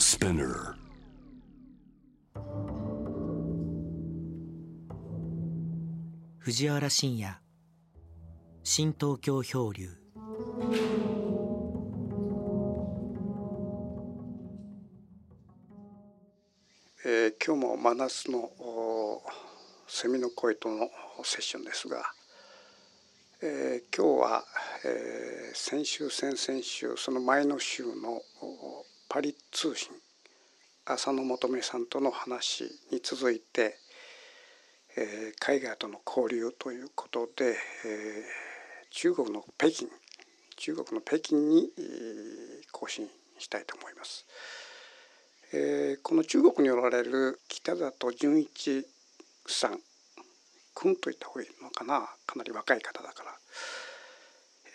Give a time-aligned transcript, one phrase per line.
[0.00, 0.74] Spinner.
[6.38, 7.38] 藤原信也
[8.64, 9.90] 新東京漂流
[17.04, 19.22] えー今日も真夏のお
[19.86, 20.88] セミの声との
[21.22, 22.02] セッションですが、
[23.42, 24.44] えー今日は、
[24.86, 29.90] えー先週先々週その前の週のおパリ通信
[30.84, 33.76] 浅野求さんとの話に続いて、
[34.96, 38.22] えー海外との交流ということで、えー
[38.92, 39.88] 中国の北京
[40.56, 41.84] 中国の北京にえー
[42.70, 43.08] 更新
[43.40, 44.26] したいと思います。
[45.54, 48.86] えーこの中国におられる北里純一
[49.48, 49.80] さん
[50.76, 52.08] 君と言った方がいいのかな？
[52.26, 53.34] かなり若い方だから、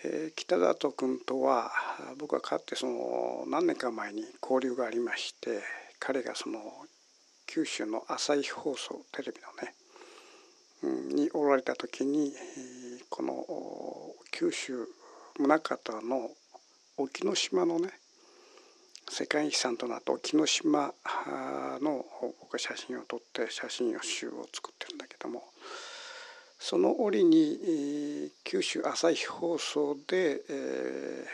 [0.08, 1.72] え北里君とは
[2.20, 5.62] 僕はかつてその何年か前に交流がありまして
[6.00, 6.60] 彼がその
[7.48, 12.32] 九州の朝日放送テレビのねにおられた時に
[13.10, 13.46] この
[14.32, 14.88] 九州
[15.40, 16.30] 宗像の
[16.98, 17.90] 沖ノ島のね
[19.10, 20.94] 世界遺産となった沖ノ島
[21.82, 22.06] の
[22.42, 25.44] 僕は写真を撮って写真集を作ってるんだけども
[26.68, 31.26] その折に、九州朝日放送で、え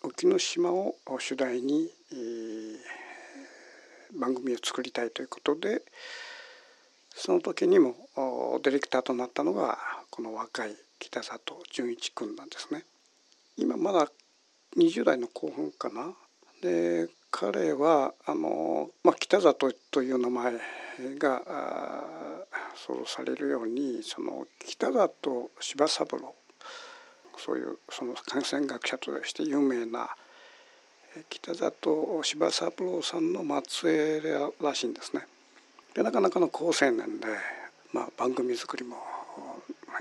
[0.00, 2.76] ー沖ノ島を主題に、えー
[4.18, 5.82] 番組を作りたいということで
[7.14, 7.94] その時にも
[8.62, 9.76] ディレクターとなったのが
[10.08, 12.84] この若い北里純一君なんですね。
[13.58, 14.08] 今まだ
[14.78, 16.14] 20代の後半かな。
[16.62, 20.52] で彼はあの、まあ、北里という名前
[21.18, 21.42] が
[22.76, 26.32] 想像されるようにその北里柴三郎
[27.36, 30.10] そういうその感染学者として有名な
[31.28, 34.22] 北里柴三郎さんの末裔
[34.62, 35.26] らしいんですね。
[35.92, 37.26] でなかなかの好青年で、
[37.92, 38.96] まあ、番組作りも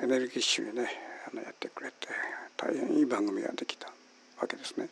[0.03, 0.87] エネルギッシュにね
[1.31, 2.09] あのやってくれて
[2.55, 3.87] 大変いい番組ができた
[4.39, 4.87] わけですね。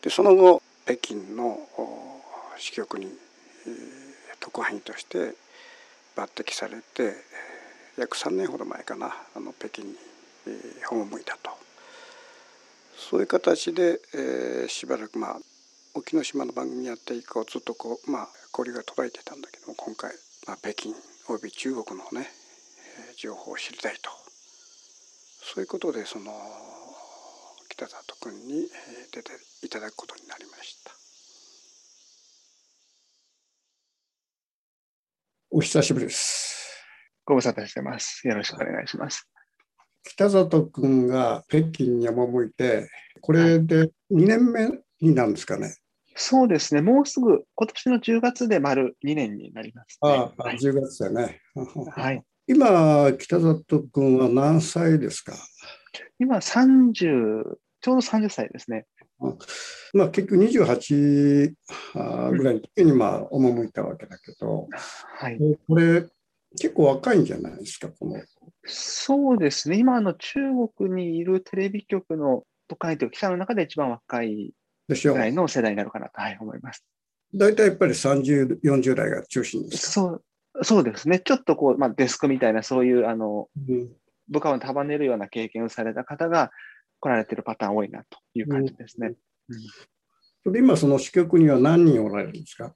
[0.00, 1.58] でその後北京の
[2.58, 3.08] 支局に、
[4.40, 5.34] 特派員として
[6.16, 7.14] 抜擢されて
[7.96, 9.94] 約3年ほど前かなあの北京に、
[10.90, 11.50] 赴いたと。
[12.96, 15.36] そういう形で、えーしばらくまあ
[15.94, 20.12] 沖ノ島の番組やって以降ずっとこうまあ交流が途絶えてたんだけども今回、
[20.46, 20.94] まあ、北京
[21.28, 22.28] および中国のね、
[23.16, 24.10] 情報を知りたいと。
[25.54, 26.32] そういうことでその
[27.74, 29.30] 北里君にえー出て
[29.62, 30.90] いただくことになりました。
[35.50, 36.84] お久しぶりです。
[37.24, 38.28] ご無沙汰してます。
[38.28, 39.26] よろしくお願いします。
[40.04, 42.90] 北里君が北京に赴いて
[43.22, 43.90] これで2
[44.26, 44.68] 年目
[45.00, 45.74] になるんですかね。
[46.14, 50.10] そうですね、もうすぐ今年の10月で丸2年になります、ね。
[50.10, 51.40] ああ、はい、10月だね。
[51.96, 52.22] はい。
[52.46, 55.32] 今、北里君は何歳ですか？
[56.18, 57.44] 今30、ちょう
[57.82, 58.86] ど30歳ですね。
[59.94, 61.54] まあ、結局28
[61.94, 65.38] あーぐらいの時にまあ赴いたわけだけど、はい。
[65.38, 66.04] でこれ
[66.58, 68.20] 結構若いんじゃないですか、この。
[68.64, 70.40] そうですね、今あの中
[70.76, 74.52] 国にいるテレビ局の特派員というか記者の中で一番若い
[74.88, 76.84] ぐらいの世代になるかなと、はい、思います。
[77.34, 79.92] 大体やっぱり30、40代が中心ですか？
[79.92, 80.24] そう
[80.62, 83.90] そうですね、ちょっとこう、まあ、デスクみたいな、そういうあのうん
[84.28, 86.50] 部下を束ねるような経験をされた方が
[87.00, 89.14] 来られてるパターン多いなという感じですね。
[90.42, 92.74] それで今、その支局には何人おられるんですか？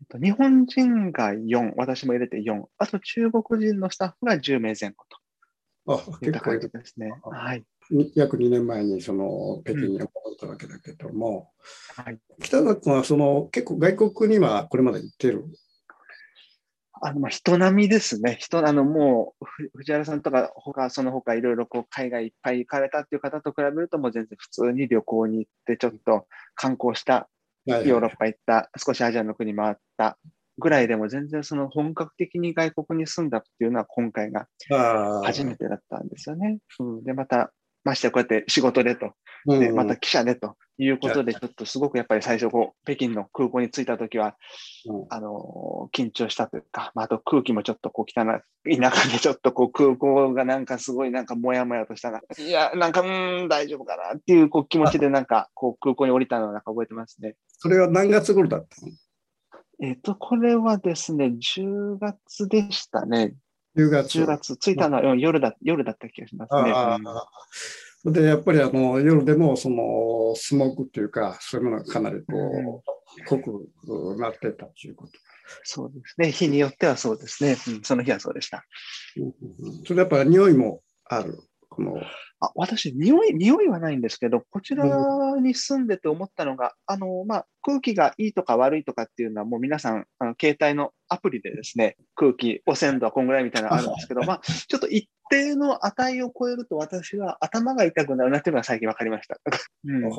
[0.00, 5.04] えっと日本人が4、私も入れて4、あと中国人のスタッフが10名前後
[5.90, 7.12] あといった感じ結構いるですね。
[7.22, 7.64] あはい。
[7.90, 11.50] に約2年前にその北京に赴いたわけだけども、
[11.96, 15.46] はい、北里君はその結構外国にはこれまで行ってる？
[17.02, 18.36] あのまあ人並みですね。
[18.40, 27.28] 人あのもうふ藤原さんとか他その他いろいろこう海外いっぱい行かれたっていう方と比べるともう全然普通に旅行に行ってちょっと観光した
[27.66, 30.18] ヨーロッパ行った少しアジアの国回った
[30.58, 36.58] ぐらいでも全然その本格的に外国に住んだっていうのは今回がパ初めてだったんですよね。
[36.80, 37.52] うん、でまた
[37.88, 39.12] ましてやこうやって仕事でと。
[39.48, 40.56] てで、また記者でと。
[40.80, 44.36] いうことで、ちょっとすごくやっぱり最初こう、北京の空港に着いたときは、
[44.86, 45.06] うん。
[45.10, 48.24] あのー緊張したというか、まあ、あと空気もちょっとこう汚
[48.66, 57.34] い、田舎でちょっとこう空港がなんかすごいなんかもやもやとしたな、いや、なんか、うーん、大丈夫かなっていうこう気持ちでなんかこう空港に降りたのをなんか覚えてますね。
[57.48, 58.92] それは何月頃だったの？
[59.80, 63.34] えっ、と、これはですね、10月でしたね。
[63.76, 64.18] 10月。
[64.18, 68.12] 10月、着いたのはうん夜だ夜だった気がしますね。
[68.12, 75.12] でやっぱりあの夜でもそのスモークっていうか、そういうものがかなりこう、濃くなってたということ。
[75.64, 76.30] そうですね。
[76.30, 77.56] 日によってはそうですね。
[77.68, 78.64] うん、その日はそうでした。
[79.86, 81.38] それやっぱり匂いもある？
[81.78, 82.02] この
[82.40, 84.84] あ私匂い、匂いはないんですけど、こちら
[85.40, 99.38] に住んでて思ったのが、あのまあ、空気がいいとか悪いとかっていうのは、もう皆さん、あの携帯のアプリでですね、空気、汚染度はこんぐらいみたいなのがあるんですけど、 まあ、ちょっと一定の値を超えると、私は頭が痛くなるなっていうのが最近分かりました。
[99.84, 100.10] うん、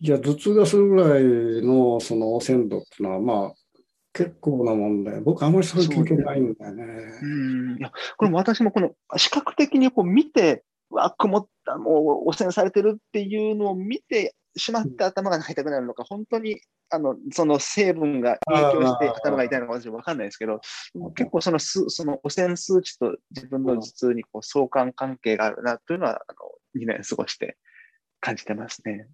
[0.00, 1.22] じゃあ、頭痛がするぐらい
[1.64, 3.54] のその汚染度っていうのは、まあ、
[4.12, 6.84] 結構なもんで、僕あんまりそういう経験ないんだよね。
[7.22, 20.60] うんいやこれも私もこの視覚的にこう見て、わ、曇った、もう汚染されてるっていうのを見てしまって頭が痛くなるのか、本当にあのその成分が影響して頭が痛いのか私は分かんないですけど、
[21.14, 27.56] 結構そのすその汚染数値と自分の頭痛にこう相関関係があるなというのは、あの2年過ごして
[28.20, 29.08] 感じてますね。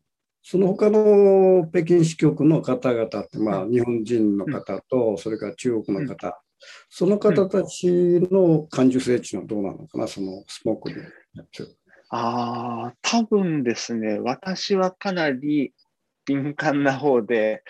[0.47, 6.39] その他の北京支局の方々って、まあ、日本人の方と、それから中国の方、
[6.89, 7.87] その方たち
[8.31, 11.01] の感受性値はどうなのかな、そのスモークで
[12.11, 15.75] ああ、多分ですね、私はかなり
[16.27, 17.63] 敏感な方で、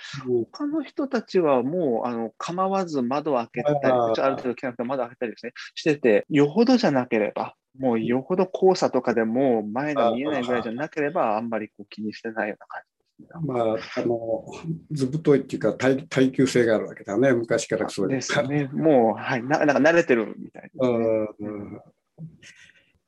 [0.50, 12.93] 他の人たちはもうあの構わず窓を開けたり、ある程度来なくて窓を開けたりですね、してて、よほどじゃなければ、もうよほど黄砂とかでも前が見えないぐらいじゃなければ、あんまりこう気にしてないような感じ。
[13.42, 14.44] まあ、あの
[14.90, 18.68] ずぶといっていうか耐、耐久性があるわけだね、昔からそうですね。
[18.72, 21.80] もう、はい、ななんか慣れてるみたいな、うん。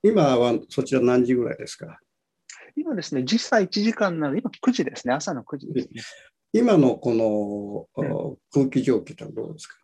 [0.02, 1.98] 今はそちら何時ぐらいですか？
[2.76, 6.02] 今ですね、実際1時間なので、今9時ですね、朝の9時ですね。
[6.52, 7.88] 今のこの、
[8.52, 9.76] 空気蒸気ってどうですか、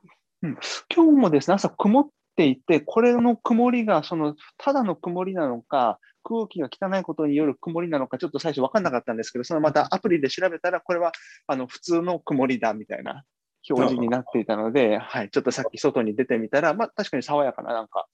[0.43, 0.57] うん、
[0.95, 11.13] 今日もですね、朝曇っていて、これの曇りがそのただの曇りなのか、空気が汚いことによる曇りなのか、ちょっと最初分かんなかったんですけど、そのまたアプリで調べたら、これは
[11.47, 13.25] あの普通の曇りだみたいな
[13.69, 18.09] 表示になっていたので、はい、ちょっとさっき外に出てみたら、まあ確かに爽やかな、なんか、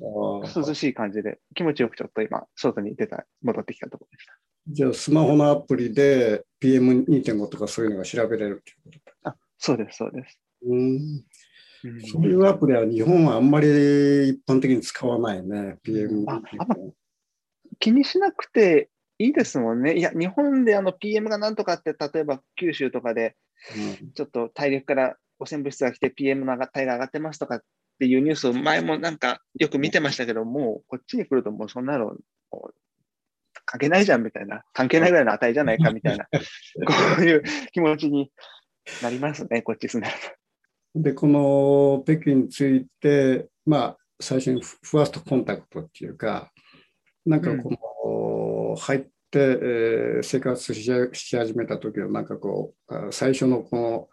[0.00, 4.32] 涼しい感じで、気持ちよくちょっと今、外に出た、戻ってきたところでした。
[4.68, 10.40] じゃあ、スマホのアプリで PM2.5 とかそういうのが調べれるということあそうです、そうです。
[10.68, 11.24] うん
[12.10, 16.24] そういうアプリは日本はあんまり一般的に使わないね、PM。
[16.26, 16.74] ああんま
[17.78, 19.96] 気にしなくていいですもんね。
[19.96, 23.36] いや、日本であの PM がなんとかって、例えば九州とかで、
[24.14, 27.60] ちょっと大陸から汚染物質が来て PM の値が上がってますとかっ
[27.98, 32.14] ていうニュースを前もなんかよく見てましたけども、こっちに来るともうそんなの
[33.64, 36.40] 関係ないじゃんみたいな、関係ないぐらいの値じゃないかみたいな、 こ
[37.20, 37.42] ういう
[37.72, 38.30] 気持ちに
[39.02, 40.10] なりますね、こっち住んで
[40.94, 46.52] で、この北京について、まあ、最初にファーストコンタクトっていうか、
[47.26, 54.08] なんかこの、うん、入って、えー、生活し始めた時のなんかこう、最初のこの、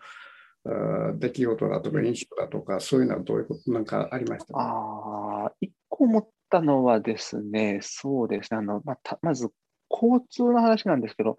[1.20, 9.50] 出来事だとか印象だとか、そういうのはどういうことなんかありました、ああ、一個思ったのはですね、そうですね、あのまあ、まず
[9.92, 11.38] 交通の話なんですけど、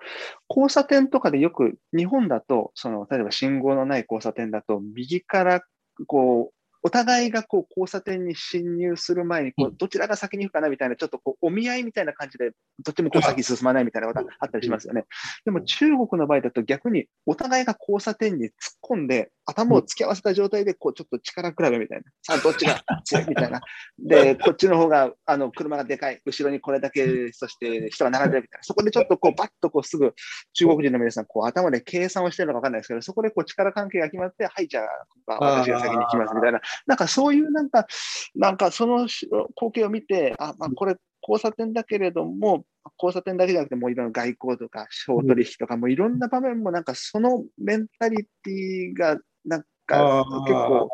[0.49, 5.63] 交差点とかでよく日本だと、その例えば信号のない交差点だと、右から
[6.07, 6.55] こう
[6.87, 12.51] お互いがこう交差点に進入する前にこう、どちらが先に行くかなみたいな、ちょっとこうお見合いみたいな感じで、
[12.85, 15.05] どっちもこう先進まないみたいなことがあったりしますよね。
[15.47, 23.63] でも中国の場合だと逆にお互いが交差点に突っ込んで、頭を突き合わせた状態で、こうちょっと力比べみたいな、さあどっちが強い みたいな。
[23.99, 28.63] で、こっちの方があの車がでかい、後ろにこれだけ、そして人が並んでるみたいな。
[28.63, 30.13] そこでちょっとこうバッとこうすぐ
[30.53, 36.61] 中国人の皆さん、こう頭で計算をしてるのか分かんないですけど、そこでこう力関係が決まって、はい、じゃあ私が先に行きますみたいな。
[36.87, 37.87] なんかそういうなんか、
[38.35, 42.65] なんかその光景を見て、あ、まあ、これ交差点だけれども、
[42.99, 50.89] 交差点だけじゃなくて、もういろんな外交とか、商取引とか、もいろんな場面も、なんかそのメンタリティが、なんか結構、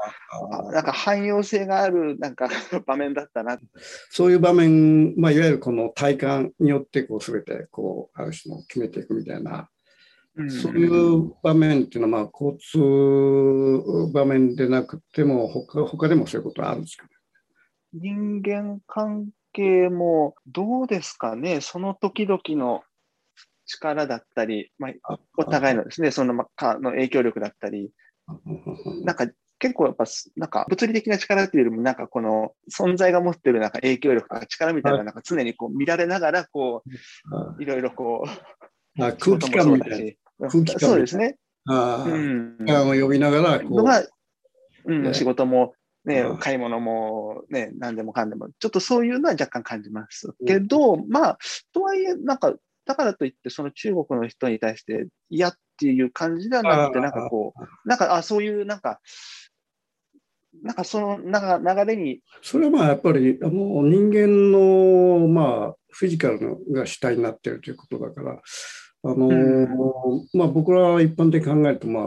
[0.73, 2.49] なんか汎用性があるなんか
[2.87, 3.59] 場面だったな。
[4.11, 9.69] そういう場面、まあ、いわゆるこの体感によってこう全てこうある種の決めていくみたいな
[10.49, 17.11] そういう場面っていうのは、まあ、交通場面でなくても他、他でもそういうことはあるんですか、ね、
[17.93, 22.83] 人間関係もどうですかね、その時々の
[23.67, 27.91] 力だったり、まあ、お互いのですね、そのかの影響力だったり、
[29.05, 29.27] なんか
[29.61, 30.05] 結構やっぱ、
[30.37, 36.83] なんか物理的な力っていうよりも、なんかこの存在が持ってるなんか影響力とか力みたいな、なんか常にこう見られながら、こ
[37.59, 40.13] う、いろいろこう、あ空気感みたいな。
[40.49, 41.37] 空気感そうですね。
[41.69, 44.03] あうん、を呼びながらこう、が
[44.87, 50.33] うん、仕事もねうん、買い物もね、何でもかんでも、ちょっとそういうのは若干感じます。
[50.47, 51.39] けど、まあ、
[51.75, 52.55] とはいえ、なんか、
[52.87, 59.01] だからといって、その中国の人に対して嫌っていう感じではなくて、なんかこう、なんか、あ、そういう、なんか、
[60.63, 68.43] なんかそのなんか流れに、それはまあやっぱりあの人間のまあフィジカルのが主体になっているということだから、
[69.03, 70.29] あのうん。
[70.35, 72.05] まあ、僕らは一般的に考えると、まあ、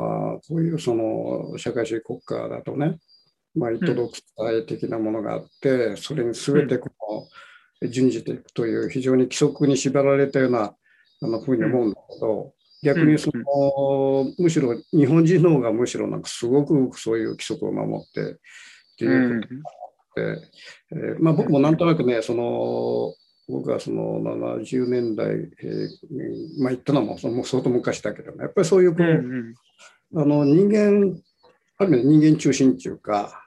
[0.48, 3.00] こういうその社会主義国家だとね、
[3.56, 6.90] まあ、イトドクタイ的なものがあって、それに全てこ
[7.82, 10.76] の準じていくという非常に規則に縛られたような
[11.22, 18.36] あのふうに思うんだけど、逆にその、むしろ日本人の方がむしろなんかすごくそういう規則を守ってっ
[18.98, 19.48] ていうこ
[20.16, 20.50] とで、
[20.92, 23.14] えーまあ、僕もなんとなくね、その
[23.48, 29.54] 僕はその70年代、えーまあ、言ったのもそのもう相当昔だけどね、やっぱりそういうこう、うん
[30.16, 31.20] あの人間、
[31.80, 33.40] ある意味で人間中心っていうか、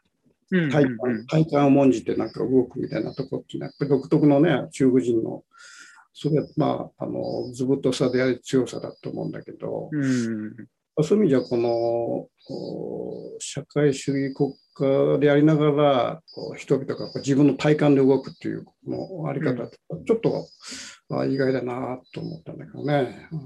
[0.50, 5.44] うん体感体感を重んじてなんか動くみたいなところっていうのは、やっぱり独特のね、中国人の、
[6.12, 10.68] それはまあ、あの図太さであり強さだと思うんだけど、うん
[11.02, 11.68] そういう意味じゃ、この
[12.48, 20.46] お社会主義国家でありながら、こう人々が自分の体感で動くっていうこのあり方、ちょっと
[21.10, 23.28] あ意外だなと思ったんだけどね。
[23.32, 23.40] うん。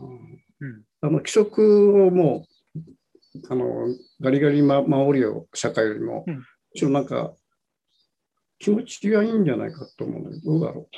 [0.69, 0.83] うん。
[1.01, 3.89] あの規則をもうあの
[4.21, 6.35] ガリガリ、ま、守りを社会よりも、うん。
[6.37, 6.43] む
[6.75, 7.35] しろなんか
[8.61, 10.89] 気持ちがいいんじゃないかと思うんだけど、どうだろ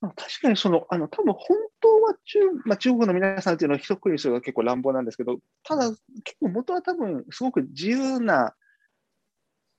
[0.00, 8.54] まあ確かにその、あの、多分本当は中,、まあ、中国の皆さんっていうのは一括りにするのが結構乱暴なんですけど、ただ結構元は多分すごく自由な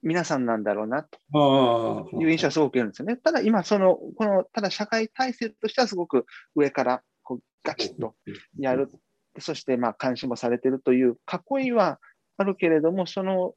[0.03, 3.15] 皆さんなんだろうなという印象はすごく受けるんですよね。
[3.15, 8.15] ただ今その、この、ただ社会体制としてはすごく上からこうガチッと
[8.59, 8.91] やる。
[9.39, 11.17] そしてまあ監視もされているという
[11.61, 11.99] 囲いは
[12.37, 13.53] あるけれども、その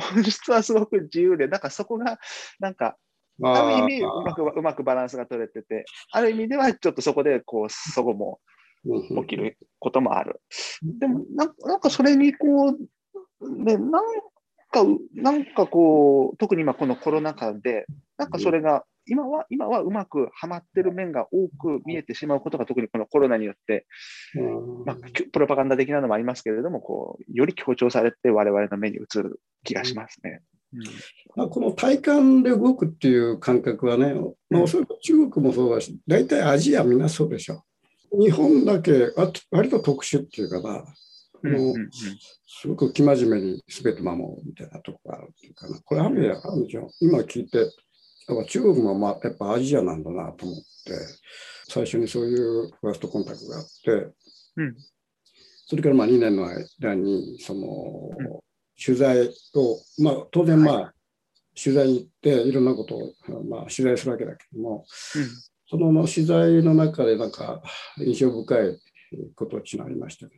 [0.00, 2.18] 本質はすごく自由で、だからそこが
[2.58, 2.96] なんか
[3.42, 6.20] ある意味うまく、うまくバランスが取れてて、あ。
[6.20, 8.40] る意味ではちょっとそこで、こう、そごも
[8.84, 10.40] うん起きることもある。
[10.82, 12.76] でも、なんなんかそれに、こ
[13.40, 14.04] う、ね、なん
[14.70, 14.84] か、
[15.14, 17.86] なんかこう、特に今このコロナ禍で、
[18.16, 23.86] なんかそれが、今は、今はうまくはまってる面が多く見えてしまうことが、特にこのコロナによって、
[24.34, 30.42] うんまあ、きプロパガンダ的なのもありますけれども、こう、より強調されて我々の目に映る気がしますね。
[31.36, 34.14] まあ、この体感で動くっていう感覚はね、
[34.50, 37.62] まあ、おそらく中国もそうだし、大体アジアみんなそうでしょ。
[38.12, 40.84] 日本だけあ割と特殊っていうかな、
[41.42, 41.90] うんうんうん
[42.58, 45.78] すごく生真面目に全て守るみたいなとこがあるっていうかな。
[45.84, 46.88] これある意味あるじゃん。
[47.00, 47.70] 今聞いて、
[48.28, 50.64] やっぱ中国もまあやっぱアジアなんだなと思って、
[51.68, 53.90] 最初にそういうファーストコンタクトがあって、
[54.56, 54.76] うん。
[55.68, 58.40] それからまあ2年の間に、その、うん。
[58.84, 60.92] 取材を、まあ当然まあ、は
[61.60, 63.12] 取材に行っていろんなことを、
[63.44, 65.28] まあ、取材するわけだけども、うん。
[65.68, 67.62] そのまあ取材の中でなんか
[67.98, 68.80] 印象深い
[69.34, 70.32] ことっていうのがありましたね。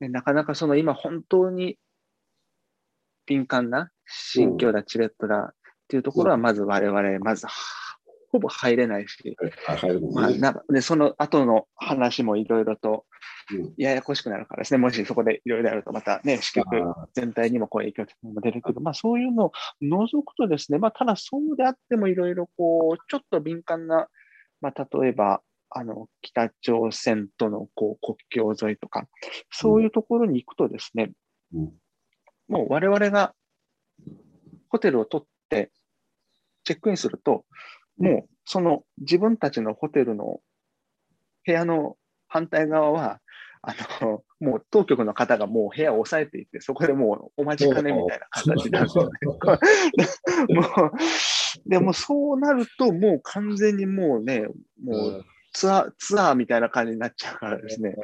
[0.00, 1.78] ねなかなかその今本当に
[3.26, 5.54] 敏感な心境だ、チレットだ
[5.84, 7.52] っていうところはまず我々、まずは
[8.32, 9.36] ほぼ入れないし、
[10.14, 13.04] まあなでその後の話もいろいろと
[13.52, 13.74] うん。
[13.76, 24.08] ややこしくなるからですね、もしそこでいろいろやるとまたね、支局あ全体にもこう影響も出るけど、まあそういうのを除くとですね、まあただそうであってもいろいろこう、ちょっと敏感な、
[24.60, 29.06] まあ例えば、あの、北朝鮮とのこう国境沿いとか、
[29.50, 31.12] そういうところに行くとですね、
[31.52, 31.72] うん。
[32.48, 33.34] もう我々が
[34.68, 35.33] ホテルを取って
[36.64, 37.44] チェックインすると、
[37.98, 40.40] もうその自分たちのホテルの
[41.46, 41.96] 部屋の
[42.28, 43.20] 反対側は、
[43.62, 49.10] あの、もう当局の方がもう部屋を押さえていて、そこでもうお待ちかねみたいな形なんですよね。
[50.54, 50.92] もう、
[51.66, 54.46] でもそうなると、もう完全にもうね、
[54.82, 57.94] もうツアー、ツアーみたいな感じになっちゃうからですね、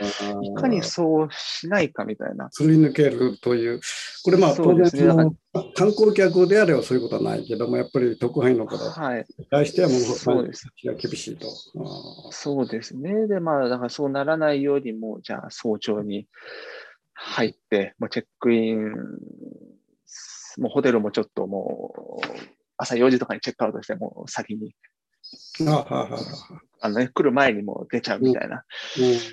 [0.42, 2.48] いかにそうしないかみたいな。
[2.50, 3.80] すり抜けるという、
[4.24, 5.30] これまあ当然ね
[5.74, 9.26] 観光客であればそういうことはないけども、やっぱり特派員の方はい。
[9.36, 10.66] に対してはものすごくそうです。
[10.84, 11.48] が厳しいと。
[11.48, 13.26] あそうですね。
[13.26, 16.28] で、まあ、だからそうならないように、もう、じゃあ、早朝に
[17.14, 18.92] 入って、もうチェックイン、
[20.58, 22.26] もうホテルもちょっともう、
[22.76, 24.72] 朝4時とかにチェックアウトして、もう先に、ー
[25.66, 26.18] あはははは
[26.82, 26.88] あ。
[26.88, 28.64] のね、来る前にもう出ちゃうみたいな。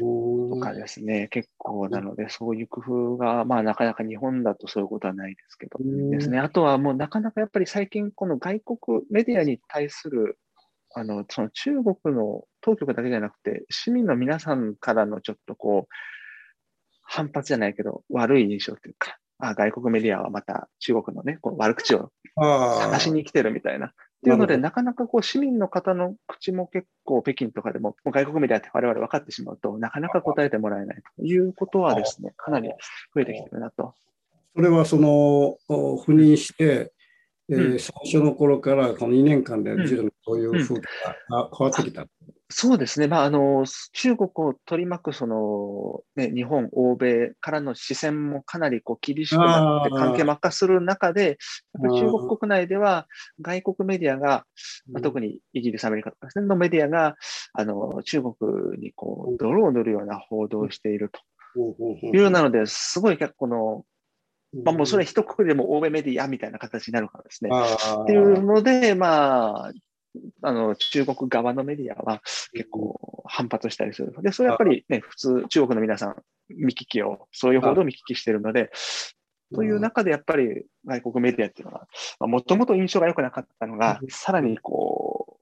[0.02, 0.50] うん。
[0.50, 6.40] とかですね、結構なので、そういう工夫が、まあ、なかなか日本だとそういうことはないですけど、ですね。
[6.40, 8.78] あとはもうなかなかやっぱり最近この外国
[9.10, 10.38] メディアに対する
[10.94, 15.94] あのその中国の当局だけじゃなくて市民の皆さんからのちょっとこう
[17.04, 23.94] 反発じゃないけど悪い印象というかあ外国メディアはまた中国のね、こう悪口をあ探しに来てるみたいな。
[24.18, 32.70] っていうので、なかなかこう市民の方の口も結構北京とかでも、もう外国メディアって我々分かってしまうと、なかなか答えてもらえないということはですね、かなり
[33.14, 33.94] 増えてきてるなと。
[34.56, 35.10] それはその
[35.70, 36.92] お赴任して、
[37.50, 39.72] えーうん最初の頃からこの2年間で
[40.26, 40.82] そういう風景
[41.30, 42.06] があ変わってきた。
[42.50, 43.08] そうですね。
[43.08, 51.38] まあ、あの、中国を取り巻く、その、ね、日本、欧米からの視線もかなりこう厳しくなって、関係悪化する中で、やっ
[51.82, 53.08] ぱり中国国内では、
[53.42, 54.46] 外国メディアが、
[54.90, 57.16] まあ、特にイギリス、アメリカとかですね、のメディアが、
[57.52, 61.20] あの、中国にこう、泥を塗るような報道をしていると。
[62.14, 63.86] いうなので、すごい結構この、
[64.64, 67.50] まあ、もうそれ一括りでも欧米メディアみたいな形になるからですね。
[67.52, 69.72] あっていうので、まあ、
[70.42, 72.22] あの、中国側のメディアは
[72.54, 74.14] 結構反発したりする。
[74.22, 76.16] で、それはやっぱりね、普通、中国の皆さん、
[76.50, 78.72] 見聞きを、そういう報道を見聞きしてるので、
[79.54, 81.88] という中でやっぱり外国メディアっていうのは、
[82.28, 85.40] もともと印象が良くなかったのが、さらにこ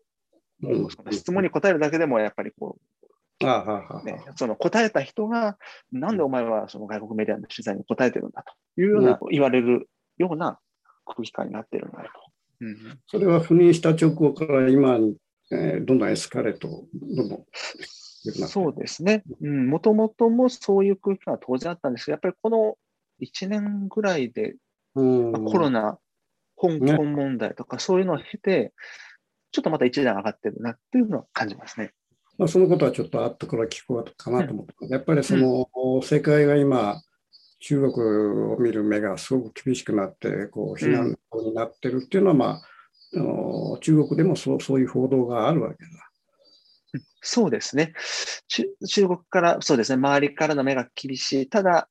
[0.61, 2.85] う、もうその質問に答えるだけでもやっぱりこう、
[4.05, 5.57] ね、その答えた人が、
[5.91, 8.43] なんでお前はその外国メディアの取材に答えてるんだ
[8.75, 10.59] というような、言われるような
[11.05, 12.09] 空気感になってるんだと。
[12.59, 12.99] うん。
[13.07, 15.15] それは赴任した直後から今に、
[15.51, 17.45] えーどんどんエスカレート、どんどん
[18.47, 19.23] そうですね。
[19.41, 22.75] うん、もともともそういう空気感は当然あったんですけど、やっぱりこの
[23.21, 24.55] 1年ぐらいで、
[24.95, 25.31] うん。
[25.31, 25.99] まあコロナ、
[26.59, 28.73] 香港問題とかそういうのを経て、
[29.51, 31.91] ちょっとまた一段上がってるなっていうのは感じますね。
[32.37, 35.67] まあ、そのことはちょっと後から聞こうかなと思って、やっぱりその、
[36.01, 37.01] 世界が今、
[37.67, 42.61] 中国を見る目がすごく厳しくなって、こう非難になってるっていうのは、まあ、
[43.15, 47.01] あの中国でもそうそういう報道があるわけだ。
[47.21, 47.93] そうですね。
[48.49, 51.49] 中中国から、そうですね、周りからの目が厳しい。
[51.49, 51.89] ただ、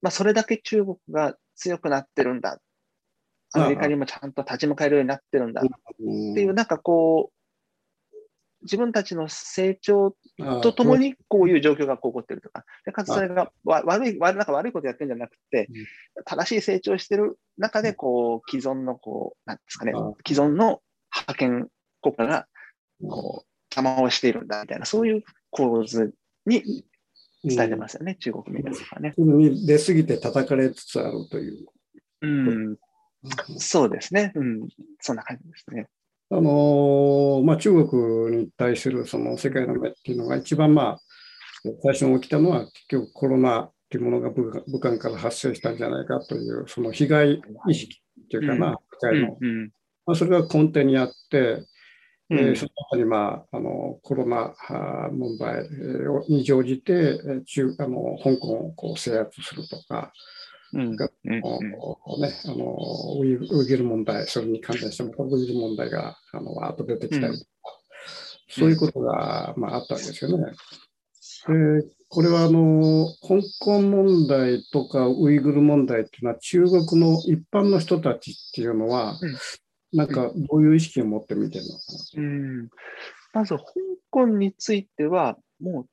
[0.00, 2.58] まあ、それだけ中国が強くなってるんだ。
[3.54, 5.64] アメリカにもちゃんと立ち向かえるようになってるんだっ
[6.00, 7.41] うんていう、なんかこう、
[8.62, 15.68] 自分たちの成長あとともにこういう状況が起こってるとか、でかつそれがわ悪い、悪なんか悪いことやってるんじゃなくて、
[16.24, 21.68] 正しい成長してる中で、こう、既存の、こう、なんですかねあ、既存の覇権
[22.00, 22.46] 国家が、
[23.02, 26.14] こう、邪魔をしているんだ、みたいな、そういう構図
[26.46, 26.84] に
[27.44, 29.14] 伝えてますよね、中国メディアとかね。
[29.16, 31.66] に出過ぎて叩かれつつあるという。
[32.22, 32.76] うん、
[33.58, 34.32] そうですね。
[34.34, 34.68] うん、
[35.00, 35.88] そんな感じですね。
[36.32, 41.00] あのーまあ、中国に対するその世界の目っていうのが一番、まあ、
[41.82, 49.36] 最初に起きたのは結局コロナっていうものが武漢から発生したんじゃないかというその被害意識っていうかな、世界の。
[49.38, 49.70] うん、
[50.06, 51.64] まあ、それが根底にあって、
[52.30, 52.38] うん。
[52.38, 54.54] えーその後に、まあ、あのコロナ
[55.12, 60.02] 問題えーに乗じて、えー中あの香港をこう制圧するとか、うん、
[60.72, 61.42] がうん、ね、
[62.44, 67.50] あのウイグル問題、それに関連してまたウイグル問題があの後出てきたりとか、
[68.48, 70.52] そういうことが、まあ、あったわけですよね。
[71.48, 79.36] でこれはあの香港問題とかウイグル問題っていうのは中国の一般の人たちっていうのは、うん。
[79.92, 81.82] なんかどういう意識を持って見てるのか
[82.16, 82.68] うん。
[83.34, 83.62] まず、香
[84.10, 85.86] 港については、もう、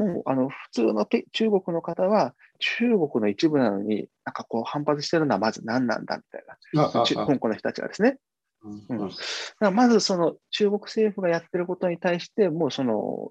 [0.00, 7.04] もう、あの、普通のペ中国の方は、中国の一部なのに、なんかこう、反発してるのはまず何なんだみたいな。
[7.26, 8.16] 香港の人たちがですね。
[8.62, 9.16] うんうんだか
[9.60, 13.30] らまず、その、中国政府がやってることに対して、もうその、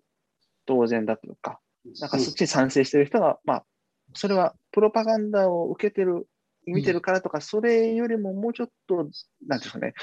[0.65, 1.59] 当然だというか、
[1.99, 3.65] なんかそっちに賛成してる人が、まあ、
[4.13, 6.27] それはプロパガンダを受けてる、
[6.65, 9.13] 見てるからとか、それよりももうちょっと、なんてい
[9.47, 9.93] うんですかね、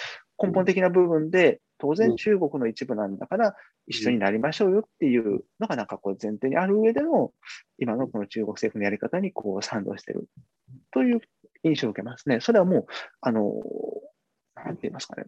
[0.42, 3.54] 根本的な部分で、当然中国の一部なんだから、
[3.86, 7.32] 一緒になりましょうよっていうのが、なんかこう前提にある上での、
[7.78, 10.28] 今のこの中国政府のやり方にこう賛同してる。
[10.90, 11.20] という
[11.62, 12.40] 印象を受けますね。
[12.40, 12.86] それはもう、
[13.20, 13.52] あの、
[14.54, 15.26] なんて言いますかね、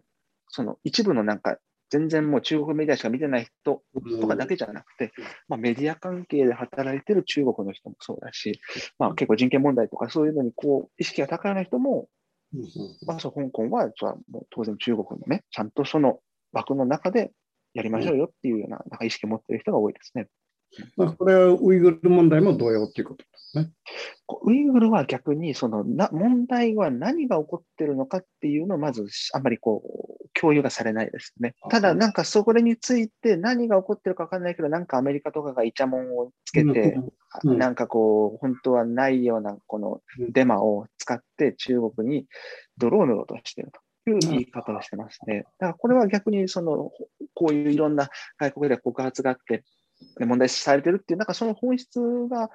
[0.49, 1.57] その一部のなんか、
[1.91, 3.81] 全然もう中国メディアしか見てない人
[4.21, 5.11] とかだけじゃなくて、
[5.47, 8.61] まあ、メディア関係で働いてる中国の人もそうだし、
[8.99, 12.07] まあ、結構人権問題とかそういうのにこう意識が高いな人も、
[12.53, 12.61] うん。
[13.07, 13.91] まあ、そう香港は
[14.31, 16.19] もう当然中国のね、ちゃんとその
[16.51, 17.31] 枠の中で
[17.73, 20.27] やりましょうよっていうようななんか意識を持っている人が多いですね。
[20.97, 23.71] まあ、これはウイグル問題も同様っていうことですね。
[24.43, 29.81] ウイグルは逆にそのな問題は何が起こってるのかっていうのをまずあんまりこ
[30.23, 31.55] う共有がされないですね。
[31.71, 37.09] ただなんかそこについて何が起こってるか分かんないけど、なんかアメリカとかがイチャモンをつけて、うん
[37.43, 42.25] なんかこう本当はないようなこのデマを使って中国に
[42.79, 45.43] 泥を塗ろうとしているという言い方をしてますね。
[45.59, 46.91] だからこれは逆にその
[47.33, 49.63] こういういろんな外国で告発があって
[50.19, 52.49] 問題視されてるっていう、なんかその本質が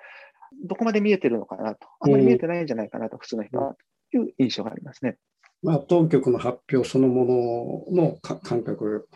[0.63, 3.77] どこまで見えてるのかなと、あんまり見えてないんじゃないかなと、普通の人は、
[4.11, 5.17] という印象がありますね。
[5.63, 9.09] まあ、当局の発表そのものの感覚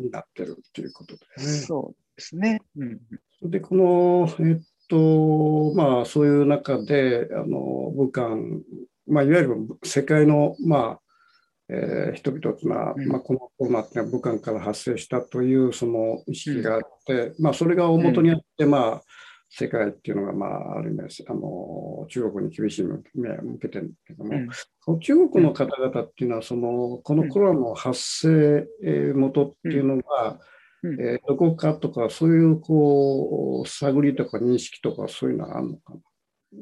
[0.00, 1.44] になってるということでね。
[1.44, 2.60] そうですね。
[2.76, 7.58] うん、で、この、えっと、まあ、そういう中で、あの、
[7.96, 8.36] 武漢、
[9.08, 11.00] まあ、いわゆる世界の、まあ、
[11.68, 19.02] えー、人々というのは、うん、まあ、このコロナっていうのは武漢から発生したというその意識があって、うん、まあ、それが大元にあって、まあ、
[19.48, 24.30] 世界っていうのが、まあ、ある意味あの中国に厳しい目を向けてるんだけども、
[24.88, 30.40] うん、中国の方々っていうのはそのこのコロナの発生元っていうのが、
[30.82, 36.00] うん、えー、どこかとかそういうこう探りとか認識とかそういうのはあるのかな？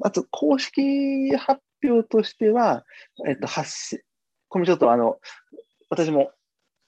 [0.01, 2.85] まず公式発表としては、
[3.27, 4.05] えっと、発生
[4.55, 5.17] これちょっとあの
[5.91, 6.31] 私も、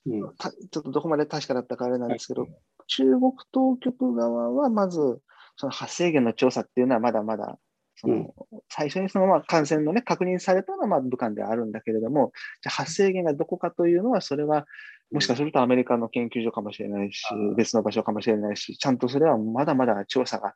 [0.06, 0.32] うん、ちょっ
[0.70, 2.50] とどこまで確かだったかあれなんですけど、はい、
[2.86, 5.18] 中国当局側はまず
[5.56, 7.58] その発生源の調査っていうのはまだまだ、
[7.96, 8.32] その
[8.68, 12.30] 最初にそのまあ感染の、ね、確認されたのはまあ武漢であるんだけれども、
[12.62, 14.64] じゃ発生源がどこかというのは、それは
[15.10, 17.24] もしかするとアメリカの研究所かもしれないし、
[17.56, 20.54] 別の場所かもしれないし、ちゃんとそれはまだまだ調査が、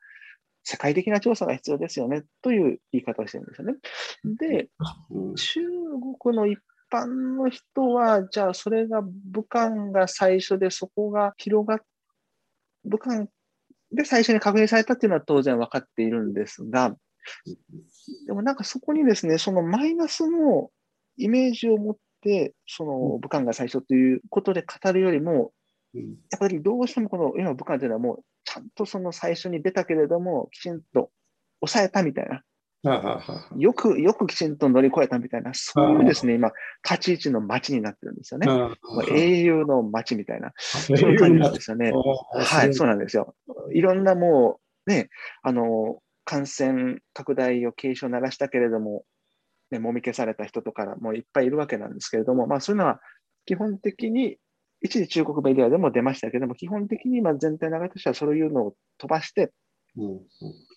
[0.62, 3.74] 世界的な調査が必要ですよねという言い方をしてるんですよね。
[4.38, 4.68] で、
[5.34, 5.60] 中
[6.22, 6.58] 国の一
[6.90, 11.78] 般の人は、じゃあそれが武漢が最初でそこが広がっ、
[12.84, 13.26] 武漢
[13.92, 16.94] で、最初に確認されたっていうのは当然分かっているんですが、
[18.26, 20.70] でもなんかそこにですね、そのマイナスの
[21.16, 25.52] イメージを持って、その武漢が最初ということで語るよりも、
[25.94, 26.02] や
[26.36, 31.10] っぱりどうしてもこの今武漢というのはもうちゃんとその最初に出たけれども、きちんと
[31.60, 32.42] 抑えたみたいな、
[32.82, 36.50] よく、よくきちんと乗り越えたみたいな、そういうですね、今、
[36.88, 38.46] 立ち位置の街になってるんですよね。
[39.12, 41.92] 英雄の街みたいな、そういう感じなんですよね。
[41.92, 43.34] はい、そうなんですよ。
[43.72, 45.10] いろんなもう、ね、
[45.42, 49.04] あの、感染拡大を警鐘鳴らしたけれども、
[49.70, 53.00] ね、もみ消された人とかもいっぱいいるわけなんですけれども、まあ、そういうのは
[53.46, 54.38] 基本的に、
[54.82, 59.52] 一時中国メディアでも出ましたけれども、基本的に今全体の流れとしてはそういうのを飛ばして、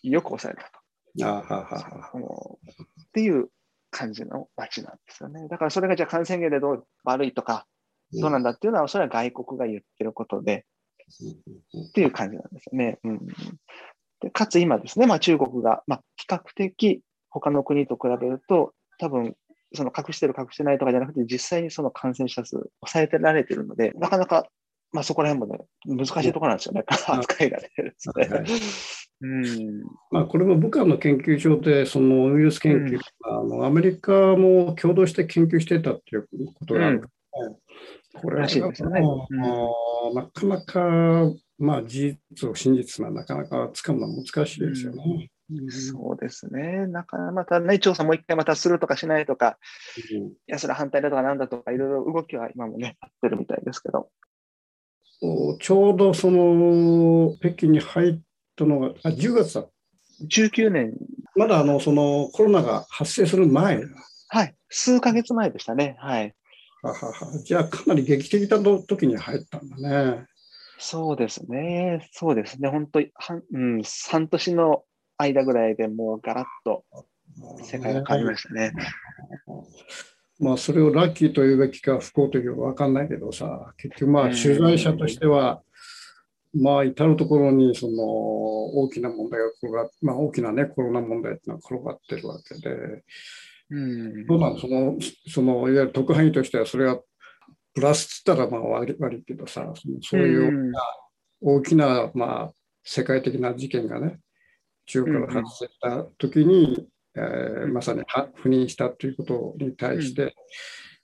[0.04, 0.83] よく抑えたと。
[1.22, 2.58] あははは
[3.04, 3.50] っていう
[3.92, 5.48] 感じの街なんですよね。
[5.48, 7.66] だからそれがじゃあ感染源でどう悪いとか、
[8.14, 10.66] どうなんだっていうのは、それは外国が言ってることで、
[11.90, 13.00] っていう感じなんですよね。
[13.04, 13.20] うん、
[14.22, 19.36] でかつ今ですね、まあ、中国が、まあ、比較的他の国と比べると、多分
[19.74, 24.48] その隠してる隠してないとかじゃなくて、実際にその感染者数抑えてられてるので、なかなか、
[24.92, 27.70] まあ、そこら辺もね、難しいところなんですよね、扱いがね。
[29.24, 29.84] うん。
[30.12, 37.10] まあ、これも武漢の研究所で、そのウイルス研究、うん、あのアメリカも共同して研究してたっていうことがある、
[38.16, 45.30] うん、これは、ねうん、なかなか、まあ、事実を真実はなかなかつかむのは難しいですよね。
[45.70, 46.88] そうですね。
[46.88, 49.58] なかなかまたね、調査もう一回またするとかしないとか、
[50.48, 54.10] いや、それ反対だとかなんだとか、いろいろ動きは今もね、やってるみたいですけど。
[55.60, 58.20] ちょうどその北京に入っ
[58.56, 59.66] たのが、あ、10月だ。
[60.30, 60.94] 19年。
[61.36, 63.82] まだあの、そのコロナが発生する前
[64.30, 64.56] はい。
[64.70, 65.96] 数ヶ月前でしたね。
[66.00, 66.36] はい。
[66.82, 70.26] はははじゃあ、かなり劇的な時に入ったんだね。
[70.78, 72.10] そうですね。
[72.12, 72.70] そうですね。
[72.70, 73.12] 本当に、
[73.54, 74.84] うん、半年の
[75.18, 76.84] 間ぐらいでもうガラッと
[77.64, 78.74] 世界が変わりましたね。
[80.40, 85.62] まあ、それをラッキーというべきか不幸というか分かんないけどさ、結局まあ取材者としては、
[86.56, 93.04] まあ、至るところにその大きな問題が転がっまあ、大きな、ね、コロナ問題っていうのは転がってるわけで、
[93.72, 97.00] うん、どうなのそのそのいわゆる特派員としてはそれは
[97.74, 100.72] プラスっつったらまあ悪悪いけどさそういう
[101.42, 104.20] 大きな、まあ、世界的な事件がね
[104.86, 108.04] 中から発生した時に、うん、えー、まさに
[108.44, 110.36] 赴任したということに対して、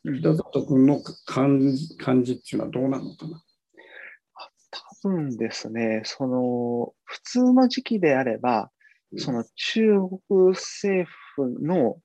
[0.04, 3.42] うん、北里君の感じ感じっていうのはどうなのかな？
[3.42, 3.49] 多
[5.02, 8.72] 分ですね、その、普通の時期であれば、
[9.18, 9.82] その中
[10.28, 11.98] 国政府の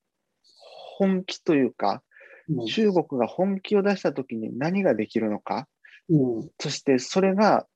[0.97, 2.03] 本気というか、
[2.49, 5.67] うん、中国が本気を出したときに何ができるのか、
[6.09, 7.67] うん、そしてそれが、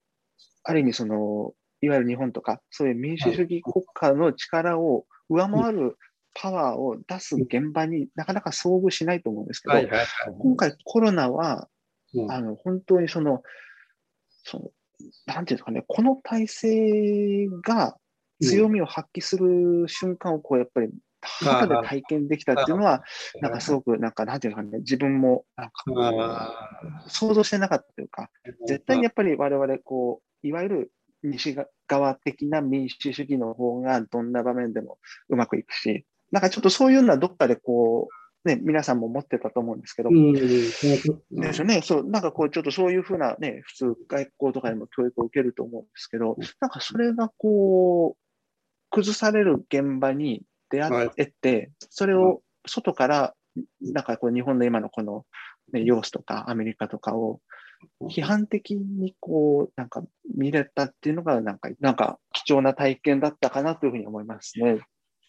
[0.64, 5.96] ある意味その、いわゆる日本とか、そういう民主主義国家の力を上回る
[6.34, 9.88] パワーを出す現場になかなか遭遇しないと思うんですけど、
[10.38, 11.68] 今回コロナは、
[12.28, 13.42] あの本当にその、
[14.44, 14.70] その
[15.26, 17.96] なんていうんですかね、この体制が
[18.40, 23.02] 強みを発揮する瞬間をこうやっぱり肌で体験できたっていうのは、
[23.40, 28.30] なんかすごく、なんか、なんていうかね、自分も、なんか、想像してなかったというか、
[28.66, 31.56] 絶対にやっぱり我々、こう、いわゆる西
[31.88, 41.82] 側的な民主主義の方がどんな場面でもうまくいくし、なんかちょっとそういうのはどっかでこう、ね、皆さんも持ってたと思うんですけど、うんですよね。
[41.82, 48.18] そう、なんかこう、ちょっとそういうふうなね、普通外交とかでも教育を受けると思うんですけど、なんかそれがこう、
[48.90, 53.34] 崩される現場に出会えて、それを外から、
[53.80, 55.26] なんかこう、日本の今のこの、
[55.72, 57.40] ね、様子とかアメリカとかを
[58.02, 60.02] 批判的にこう、なんか
[60.36, 64.80] 見れたっていうのが、なんか、なんか貴重な体験だったかなというふうに思いますね。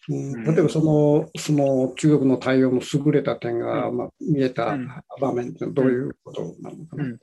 [0.08, 0.44] うん。
[0.44, 4.88] 例えばそのその中国の対応の優れた点が、まあ、見えたうん。
[5.20, 7.04] 場面ってどういうことなのかな？
[7.04, 7.14] うん。
[7.14, 7.18] い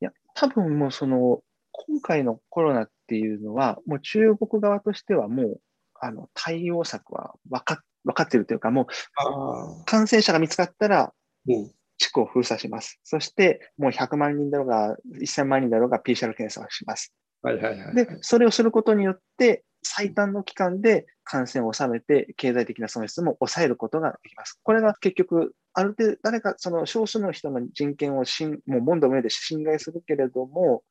[0.00, 1.40] や、多分もうその、
[1.72, 5.60] 今回のコロナっていうのは、もう中国側としてはもう、
[6.00, 11.12] あの、対応策は分か分かってるというか、もう感染者が見つかったら、
[11.48, 11.70] うん。
[11.98, 12.98] 地区を封鎖します。
[13.04, 17.12] そして、もう100万人だろうが、1000万人だろうが PCR 検査をします。
[17.42, 17.94] はいはいはい。
[17.94, 24.58] で、それをすることによって、最短の期間で感染を収めて、経済的な損失も抑えることができます。
[24.62, 30.84] これが結局、ある程度、誰か、その少数の人の人権をしん、もう門の上で侵害するけれども、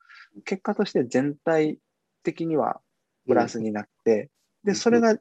[0.44, 1.78] 結果として全体
[2.22, 2.80] 的には
[3.26, 4.30] プラスになって、
[4.62, 5.16] で、それが、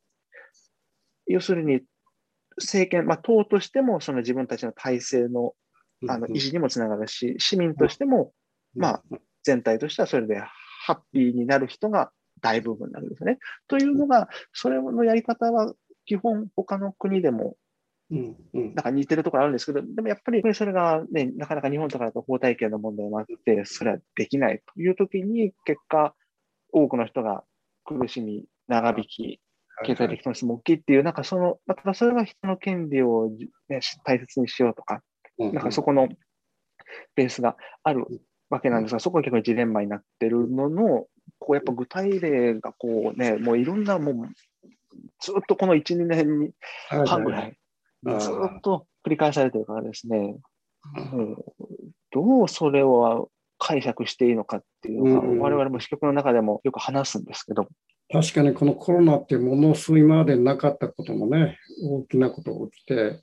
[1.28, 1.82] 要するに、
[2.58, 5.54] 政権、まあ、党としても、その自分たちの体制の
[6.08, 8.34] あの維持にもつながるし、市民としても、
[8.76, 9.04] まあ、
[9.44, 10.41] 全体としてはそれで
[10.92, 13.38] ハッピーになる人が大部分になるんですね。
[13.68, 15.74] というのが、それのやり方は
[16.06, 17.56] 基本他の国でも
[18.12, 26.14] うんうんなんか似てるところあるんですけど、でもやっぱりそれがね、なかなか日本とかだと法体系の問題もあって、それはできないというときに、結果、
[26.74, 27.44] 多くの人が
[27.86, 29.42] 苦しみ、長引き、
[29.86, 33.30] 経済的損失も大きいっていう、なんかその、またそれは人の権利を、
[33.70, 35.02] ね、大切にしようとか、
[35.40, 36.10] うんなんかそこの
[37.16, 38.06] ベースがある
[38.52, 41.08] わけなんですが、そこが結構ジレンマになってるのの、
[41.40, 44.16] こうやっぱ具体例がこうね、もういろんな、もう
[45.20, 46.54] ずっとこの1、2年
[47.08, 47.58] 半ぐらい、はい
[48.20, 50.36] ずっと繰り返されてるからですね、
[51.14, 51.38] うん。
[52.12, 57.68] どうそれを解釈していいのかっていうのが、うん我々も支局の中でもよく話すんですけど、
[58.12, 63.22] 確かにこのコロナってものすごい今までなかったこともね、大きなことが起きて、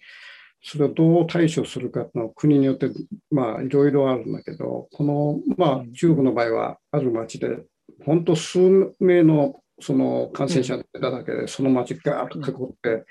[0.62, 2.90] それをどう対処するかのは国によって
[3.30, 7.58] まあいろいろあるんだけど、このまあ中国の場合はある町で、
[8.04, 8.58] 本当数
[8.98, 13.04] 名のその感染者が出ただけで、その町ガーッと囲って、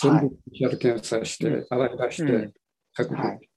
[0.00, 2.52] 全部 PCR 検査して、洗い出してうん、
[2.94, 3.48] 隔離はい。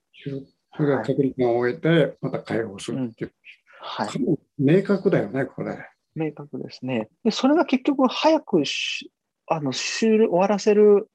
[0.75, 3.31] それが隔離期間を終えて、また解放するっていう、
[3.81, 4.09] はい、
[4.57, 5.77] 明確だよね、これ。
[6.15, 7.09] 明確ですね。
[7.23, 9.11] で、それが結局早くし
[9.47, 11.09] あの終わらせる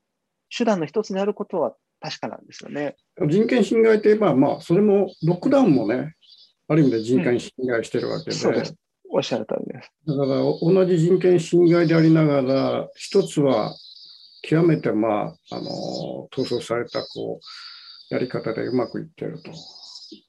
[0.57, 2.97] 手段の一つになることは確かなんですよね。
[3.29, 6.15] 人権侵害といえば、まあ、それもロックダウンもね、
[6.67, 8.75] ある意味で人権侵害してるわけで、そうです。
[9.09, 9.91] おっしゃる通りです。
[10.07, 13.73] だから同じ人権侵害でありながら、一つは
[14.43, 17.39] 極めて、まあ、あの闘争されたこ
[18.11, 19.53] うやり方でうまくいってると。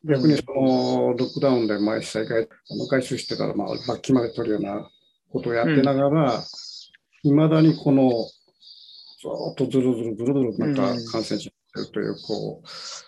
[0.05, 4.89] 逆にそのロックダウンで毎日再開あの外出してたら、まあ、罰金まで取るような
[5.29, 6.43] ことをやってながら、
[7.23, 10.81] いまだにこのずーっとずるずるずるずるなんか
[11.11, 11.49] 感染者
[11.83, 12.61] るという、こ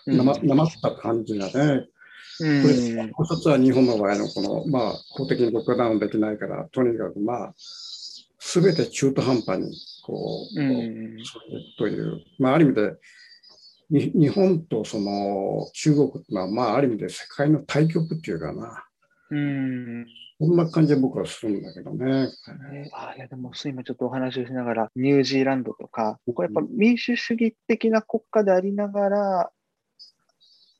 [0.06, 0.16] う、うん。
[0.16, 1.86] なまなまった感じがね、
[2.40, 3.12] うん。
[3.24, 7.54] 一つは日本の場合のこの、まあ、法的にロックダウンできないから、とにかくまあ、
[8.38, 11.16] すべて中途半端にこう、うん。
[11.78, 12.92] という、まあ、ある意味で、
[13.88, 18.85] に日本とその中国ってのは、まあ、ある意味で世界の対極っていうかな、
[19.30, 20.06] うん。
[20.38, 22.26] こんな感じで僕はするんだけどね。
[22.26, 29.50] ねあいやでも今ちょっとお話をしながら、ニュージーランドとか、これやっぱ民主主義的な国家でありながら、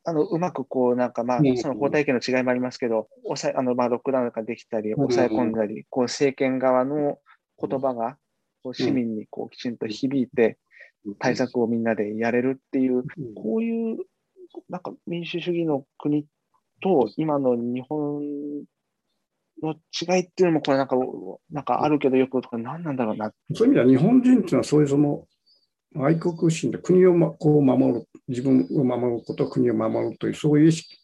[0.08, 1.56] あのうまくこう、なんかまあう、ん。
[1.56, 4.96] その法体系の違いもありますけど、抑えあのまあロックダウンができたり、うん。
[4.96, 7.18] 抑え込んだり、こう政権側の
[7.60, 8.16] 言葉が
[8.62, 10.58] こう市民にこうきちんと響いて、
[11.18, 13.04] 対策をみんなでやれるっていう、うん。
[13.34, 13.96] こういう
[14.68, 16.26] なんか民主主義の国
[16.80, 18.22] と今の日本
[19.62, 20.96] の違いっていうのも、これなんか、
[21.50, 23.32] なんかあるけどよくとか何なんだろうな。
[23.54, 25.26] そういう意味では日本人っていうのはそういうその
[25.98, 30.98] 愛国心で国をまこう守る、自分を守ること、国を守るという、そういう意識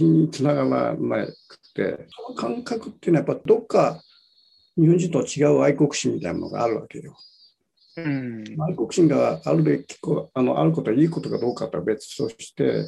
[0.00, 4.02] につながらなくて、その感覚っていうのはやっぱどっか
[4.76, 7.14] 日本人とは違う愛国心みたいなのがあるわけよ。
[7.96, 8.44] うん。
[8.58, 12.84] 愛国心があるべきこあのあることはいいことかどうかとは別として、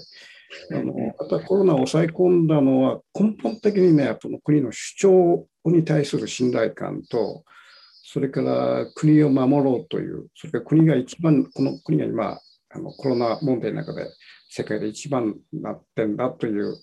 [0.71, 7.45] あのまたコロナを抑え込んだのは根本的にね、この国の主張に対する信頼感と、
[8.03, 12.39] それから国を守ろうという、それから国が一番、この国が今、
[12.71, 14.09] あのコロナ問題の中で
[14.49, 16.77] 世界で一番になってんだという、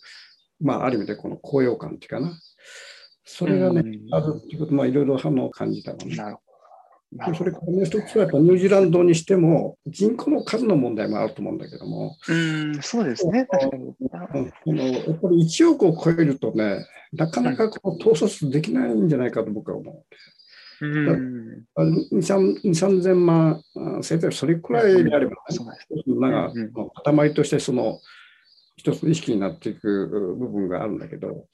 [0.61, 2.37] まあ、ある意味でこの高揚感っていうかな、
[3.23, 6.15] それがね、うんあるっていうこと、まあ、いろいろ反応を感じたのね。
[6.15, 6.50] なるほど。
[7.35, 13.83] それからもう一つは、やっぱニュージーランドにしても、人口の数の問題もあると思うんだけども、うん、そうですね、確かに。
[13.83, 13.93] うん。
[14.13, 14.27] あ
[14.65, 20.05] のやっぱり1億を超えるとね、なかなかこう統率できないんじゃないかと僕は思う。
[20.83, 23.61] うん、あ2、3 3000万、
[23.99, 27.99] あせいぜいそれくらいであれば、ね、そうです一つのなんか塊としてその
[28.77, 31.45] 一つの意識になっていく部分があるんだけど、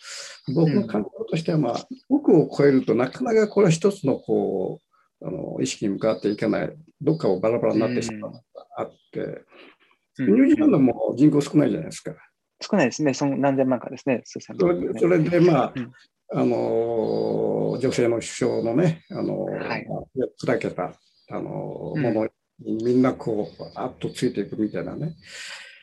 [0.53, 4.86] 僕の感覚としては、まあ、億を超えるとなかなかこれは一つのこう
[5.21, 8.43] あの意識に向かっていかない、どっかをバラバラになってしまうのが
[8.77, 9.43] あって、
[10.19, 12.13] ニュージーランドも人口少ないじゃないですか。
[12.61, 15.91] 少ないですね、その何千万かですね、そ万、れそれで、まあうん、
[16.31, 19.87] あの女性の首相のね、あのはい。
[20.43, 20.93] 砕けた
[21.29, 22.01] あのうん。
[22.01, 22.25] もの
[22.59, 25.15] にみんなこう、あっとついていくみたいなね。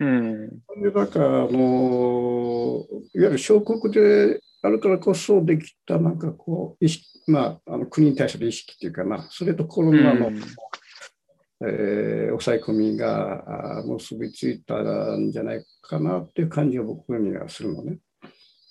[0.01, 0.49] うん、
[0.83, 14.75] でなんかあのいわゆる小国であるからこそできたなんかこう意識、まあ、あの国に対する意識っていうかな、それとコロナの、うんえー抑え込みがあ結びついた
[15.17, 17.99] んじゃないかなっていう感じが僕にはするのね。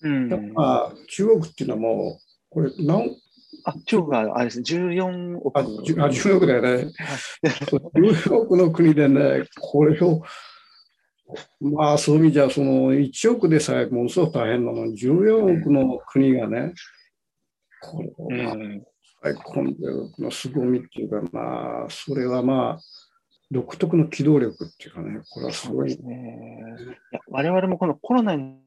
[0.04, 3.16] うんやっぱ中国っていうのはもう、これ何、
[3.64, 5.58] あ、中国があれですね、14億。
[5.58, 6.92] あ、あ10億だよね。
[7.96, 10.22] 10億の国でね、これを、
[11.62, 16.74] まあそういう意味じゃ、その1億でさえものすごく大変なのに、14億の国がね、
[17.84, 18.56] これをまあ
[19.32, 22.80] 込んでるの凄みっていうか、まあ、それはまあ、
[23.52, 26.02] 独特の機動力っていうかね、これはすごいです。
[26.02, 26.76] ね。
[27.12, 28.58] いや我々もこのコロナに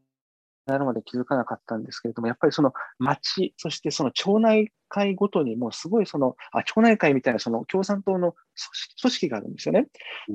[0.66, 8.38] なるまで気づかなかったんですけれども、やっぱりその町、そしてその町内会ごとにもうすごいその、あ、町内会みたいなその共産党の組
[8.72, 9.86] 織組織があるんですよね。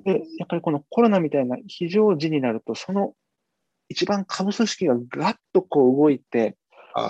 [0.05, 3.13] で、やっぱりこのコロナみたいな非常時になると、その
[3.89, 6.55] 一番下部組織がガッとこう動いて、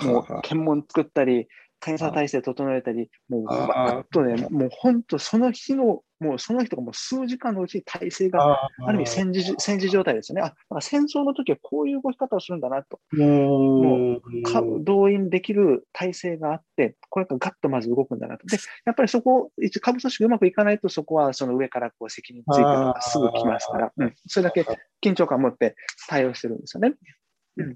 [0.04, 1.48] もう検問作ったり、
[1.82, 10.42] 検査体制整えたり、もうあーバーッとね、もう本当その日の、もうその人がもう数時間のうちに体制があある意味戦時戦時状態ですよね。
[10.42, 13.00] あ、だから戦争の時はこういう動き方をするんだなと。
[13.16, 18.46] もう、か動員できる体制があって、これがガッとまず動くんだなと。
[18.46, 24.64] で、やっぱりそこ、一下部組織うまくいかないと、そこはその上からこう責任ついてすぐ来ますから、うん、それだけ
[25.04, 25.74] 緊張感を持って
[26.08, 26.94] 対応してるんですよね。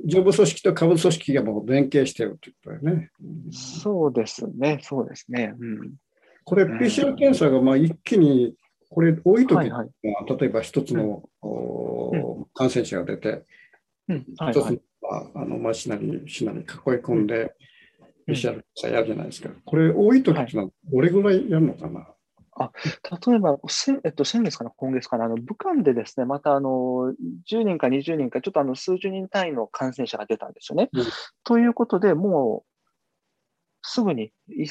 [0.05, 3.11] 上部組織と下部組織がもう連携してるってことだよね。
[3.51, 5.55] そうですね、そうですね。
[5.59, 5.95] うん、
[6.45, 8.55] これ、PCR 検査がまあ一気に、
[8.89, 10.39] これ、多い時には、はいはい。
[10.39, 13.45] 例えば一つの、お感染者が出て、
[14.09, 14.81] 一つのはい。
[15.35, 16.65] あの町なり市なり囲い
[16.99, 17.51] 込んで、うん
[18.27, 19.51] PCR 検査やるじゃないですか。
[19.65, 22.09] これ、多い時ってのはどれぐらいやるのかな、
[22.59, 27.13] 例えば、先,、えっと、先月かな、今月かな、あの武漢でですね、またあの
[27.51, 30.89] 10人か20人か、ちょっとあの数十人単位の感染者が出たんですよね。
[30.93, 31.05] うん
[31.45, 32.77] ということで、もう
[33.83, 34.71] すぐに一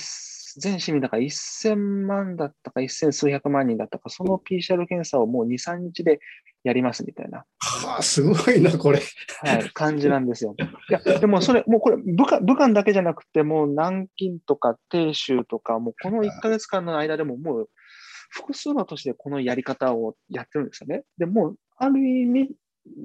[0.57, 6.19] 全市民だから1000万だったか、1000数百万人だったか、その PCR 検査をもう2、3日で
[6.63, 9.01] やりますみたいな、はあ、すごいな、これ。
[9.41, 10.55] はい、感じなんですよ。
[10.89, 17.69] いや、でもそれ、もうこれ武漢、武漢だけじゃなくて、もう南京とか鄭州とか、もうこの1ヶ月間の間でも、もう
[18.29, 21.03] 複数の都市でこのやり方をやってるんですよね。
[21.17, 22.55] でもう、ある意味、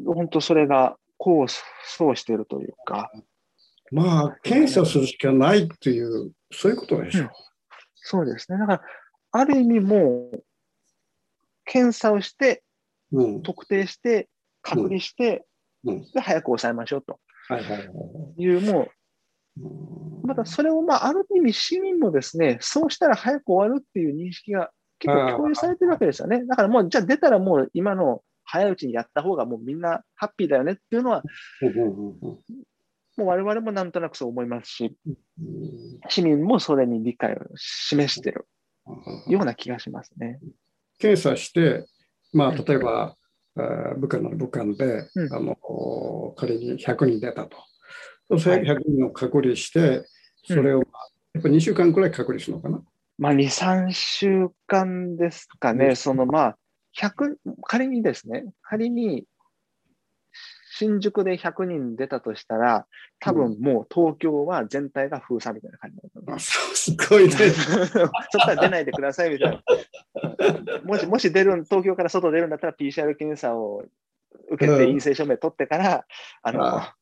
[0.07, 3.11] 本当それが功を奏しているというか、
[3.93, 7.31] まあ、検査するしかないっていう、そういうことでしょ。
[7.97, 8.59] そうですね。
[8.59, 8.83] だから、
[9.33, 10.45] ある意味もう、
[11.65, 12.63] 検査をして、
[13.13, 13.43] うん。
[13.43, 14.29] 特定して、
[14.63, 15.47] 隔離して、
[15.85, 16.03] うん。
[16.13, 18.43] で、早く抑えましょうとはいはいはい。
[18.43, 18.91] いう、もう、
[19.63, 26.45] うんまたそれを、まあ、ある意味市民もですね、そうしたら早く終わるっていう認識が結構共有されてるわけですよね。
[26.47, 31.23] だからもう、じゃあ出たらもう今の早いうちにやった方がもうみんなハッピーだよねっていうのは、
[31.63, 32.39] うんうんうん
[33.21, 35.17] もう我々もなんとなくそう思いますし、うん。
[36.09, 38.49] 市民もそれに理解を示してる
[39.29, 40.41] ような気がしますね。
[40.99, 41.85] 検査して、
[42.33, 42.65] まあ、うん。
[42.65, 43.15] 例えば、
[43.57, 45.35] あー武漢の武漢で、うん。
[45.35, 47.59] あの仮に100人出たと。
[48.39, 48.67] それはい。
[48.67, 50.07] 100人を隔離して、
[50.47, 52.83] それを、まあやっぱ2週間くらい隔離するのかな？
[53.19, 55.97] まあ、2、3週間ですかね、うん。
[55.97, 56.57] そのまあ、
[56.99, 59.27] 100、仮にですね、仮に
[60.81, 62.87] 新宿で100人出たとしたら、
[63.19, 67.35] 多分もう東京は全体が封鎖みたいな感じになると思いますあそうすごいね。
[68.33, 70.81] そこから出ないでくださいみたいな。
[70.85, 73.85] もし、もし出るん、東京から外出るんだったら PCR 検査を
[74.49, 76.07] 受けうんて陰性証明取ってから、
[76.43, 76.95] あの、あ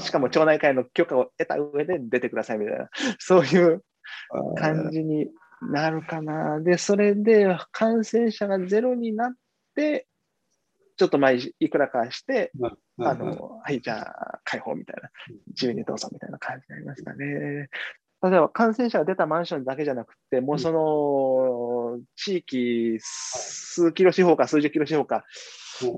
[0.00, 3.84] しかも町内会の許可を得た上で出てくださいみたいな、そういう
[4.56, 5.28] 感じに
[5.62, 6.58] なるかな。
[6.58, 9.32] で、それで感染者がゼロになっ
[9.76, 10.08] て、
[11.00, 12.52] ちょっとまあいいくらかして、
[13.02, 15.10] あの、はい、じゃあ、解放みたいな、
[15.48, 17.68] 自由にどうぞみたいな感じになりましたね。
[18.22, 25.24] 例えば感染者が出たマンションだけじゃなくて、もうその地域数キロ四方か数十キロ四方か、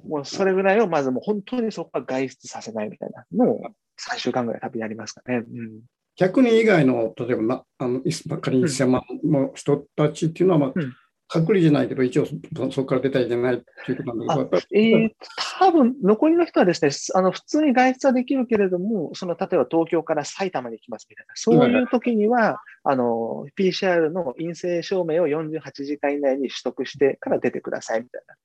[0.09, 3.61] もうそれぐらいをまずもう本当にそこは外出させないみたいなのを
[3.99, 5.39] 3週間ぐらい多分やりますかね。
[5.39, 5.81] うん。
[6.21, 8.01] 100人以外の、例えばな、あの
[8.41, 10.93] 仮に1000万の人たちっていうのは、まあ、うん
[11.33, 15.11] 隔離じゃないけど、一応そそこから出たらいけないっていうことなんだけど、えー、
[15.59, 28.37] 多分残りの人はですね、あの普通に外出はできるけれども、その例えば東京から埼玉に行きますみたいな、そういう時には、あの PCR の陰性証明を48時間以内に取得してから出てくださいみたいな。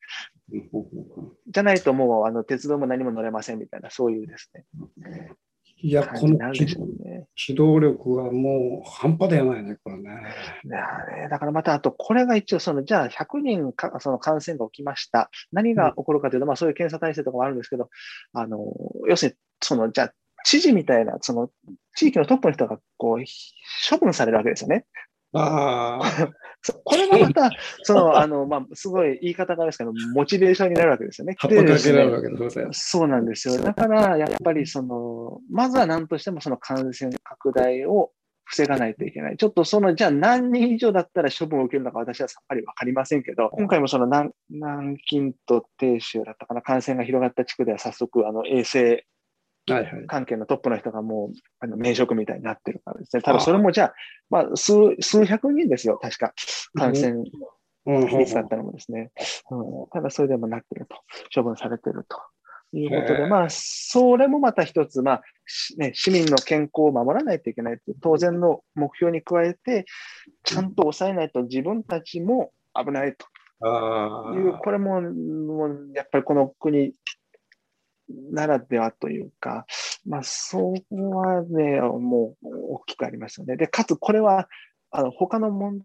[1.48, 5.34] じゃないともうあの鉄道も何も乗れませんみたいな、そういうですね。
[5.80, 7.28] いや、この機ね。
[7.36, 10.10] 機動力はもう半端ではないね、これね。
[11.30, 15.30] だからまた、あと、これが一応、その、じゃあ、100人か、その感染が起きました。
[15.52, 17.90] 何が起こるかというと、まあ、そういう検査体制とかもあるんですけど、
[18.34, 18.58] あの、
[19.08, 20.14] 要するに、その、じゃあ、
[20.46, 21.50] 知事みたいな、その、
[21.96, 23.26] 地域のトップの人が、こう、
[23.90, 24.86] 処分されるわけですよね。
[25.38, 26.02] あ
[26.84, 27.52] これがまた、
[27.84, 31.36] その、あの、まあ、すごい言い方がですけど、モチベーションになるわけですよね。
[31.48, 32.68] でですね。
[32.72, 33.62] そうなんですよ。
[33.62, 38.12] だから、やっぱりその、まずは何としてもその感染拡大を
[38.46, 39.38] 防がないといけない。
[39.38, 49.06] ちょっとその、じゃあ何人以上だったら処分を受けるのか私はさっぱりわかりませんけど、今回もその南南京と鄭州だったかな、感染が広がった地区では早速、あの、衛生
[49.74, 50.08] はいはい。
[50.08, 53.22] 関係のトップの人がもう、あの、免職みたいになってるからですね。
[53.22, 53.94] ただそれもじゃあ、
[54.30, 56.34] まあ、数、数百人ですよ、確か。
[56.76, 57.24] 感染
[57.86, 59.12] 率だったのもですね。
[59.52, 60.98] うん、ただそれでもなってると、
[61.34, 62.18] 処分されてると
[62.78, 69.86] いうことで、まあ、それもまた一つ、まあ、しね、市民の健康を守らないといけないという当然の目標に加えて、
[70.44, 73.16] ちゃんと抑えないと自分たちも危ない
[73.60, 76.94] あという、あ、これも、もうやっぱりこの国
[78.10, 79.66] ならではというか、
[80.06, 83.58] まあ、そこはね、もう大きくありますよね。
[83.58, 84.48] で、かつこれは、
[84.92, 85.82] あの他の問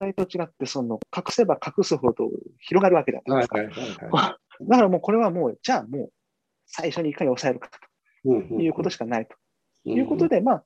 [0.00, 3.46] 題と違って、その隠せば隠すほど広がるわけじゃない。
[3.46, 4.06] はいですか。
[4.06, 4.30] はいはい。
[4.32, 6.12] は だからもうこれはもう、じゃあもう
[6.66, 7.78] 最初にいかに抑えるかと。
[8.24, 9.34] いうことしかないと。
[9.34, 9.40] うん
[9.86, 10.64] いうことで、まあ、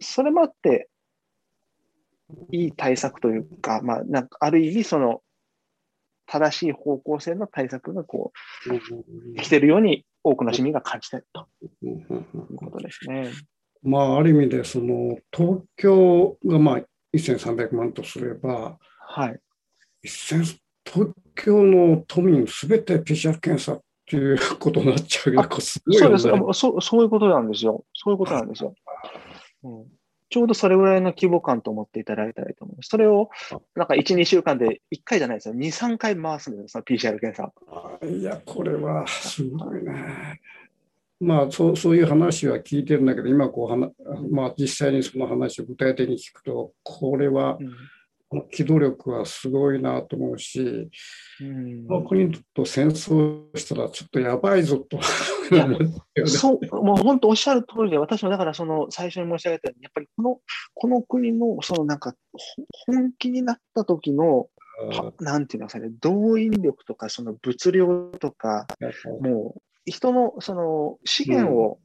[0.00, 0.88] それもあって、
[2.50, 5.22] いい対策というか、まあ、なんかある意味、その、
[6.26, 8.32] 正しい方向性の対策がこ
[8.66, 11.48] う、できているように多くの市民が感じていると
[11.82, 13.30] いうことですね。
[13.82, 16.80] まあ、ある意味で、その、東京がまあ、
[17.16, 19.40] 1300万とすれば、はい。
[20.06, 26.82] 1000東京の都民すべて PCR 検査っていうことになっちゃうけど、すごいよねそうですあそう。
[26.82, 27.84] そういうことなんですよ。
[27.94, 28.74] そういうことなんですよ。
[29.62, 29.86] うん、
[30.30, 32.88] ちょうどそれぐらいの規模感と思っていただいたらいいと思います。
[32.88, 33.30] それを、
[33.74, 35.54] なんか1、2週間で1回じゃないですよ。
[35.54, 37.52] 2、3回回すんですよ、その PCR 検査。
[38.06, 40.40] いや、これはすごいね。
[41.20, 43.90] まあそう、そういう話は聞いてるんだけど、今こうはな、
[44.30, 47.70] まあ、実際にその話を具体的に聞くと、これは、うん
[48.50, 50.88] 機動力はすごいなと思うし、
[51.40, 51.86] うん。
[51.86, 55.00] この国と戦争したらちょっとやばいぞと。
[56.26, 60.38] そう、もう本当おっしゃる通りで、私もだからその最初に申し上げたように、やっぱりこの、
[60.74, 64.46] この国のそのなんかほ本気になった時の、
[64.78, 68.66] はなんていうんですかね、動員力とか、その物量とか、
[69.22, 71.80] もう人のその資源を